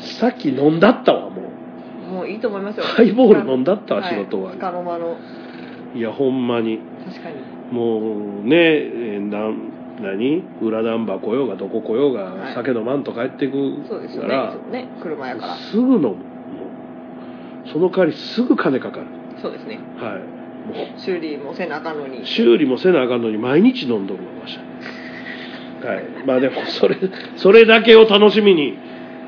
[0.18, 1.50] さっき飲んだったわも
[2.10, 2.84] もういいと思いますよ。
[2.84, 4.10] ハイボール飲んだったわはい。
[4.10, 4.58] 仕事終わり。
[4.58, 5.16] つかの間の。
[5.94, 6.80] ういやほんまに。
[7.06, 7.34] 確かに
[7.70, 12.54] もうねえーなん何裏ナンバー来ようがどこ来ようが、はい。
[12.54, 13.52] 酒飲まんと帰ってく
[13.86, 14.28] そうですよね。
[14.28, 15.56] からそうね車やから。
[15.56, 16.14] すぐ飲むもう
[17.70, 19.06] その代わりすぐ金かかる。
[19.42, 19.78] そうですね。
[19.98, 20.40] はい。
[20.68, 22.22] も修理もせなあかんのに。
[22.22, 26.00] う修理もせなあかんのに毎日飲んどるわわしは。
[26.00, 26.26] い。
[26.26, 26.98] まあでもそれ
[27.36, 28.78] それだけを楽しみに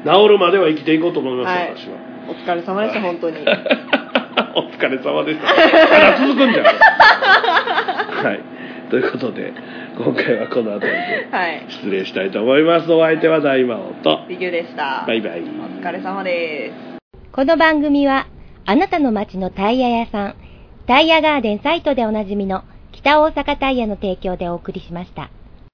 [0.04, 1.76] 治るまでは生きていこうと思います、はい。
[1.76, 1.96] 私は。
[2.28, 3.36] お疲れ様でした本当に。
[4.54, 5.46] お疲れ様でした。
[5.46, 6.66] まだ続くんじゃん
[8.22, 8.40] はい。
[8.90, 9.52] ということで
[9.96, 11.66] 今回はこの辺りではい。
[11.68, 12.92] 失礼したいと思います。
[12.92, 14.26] お相手は大魔王と。
[14.28, 15.04] ビギュでした。
[15.06, 15.40] バイバイ。
[15.40, 17.02] お疲れ様です。
[17.32, 18.26] この番組は、
[18.64, 20.34] あなたの街のタイヤ屋さん、
[20.86, 22.62] タイヤガーデンサイトでおなじみの
[22.92, 25.30] 北大阪タイヤの提供でお送りしました。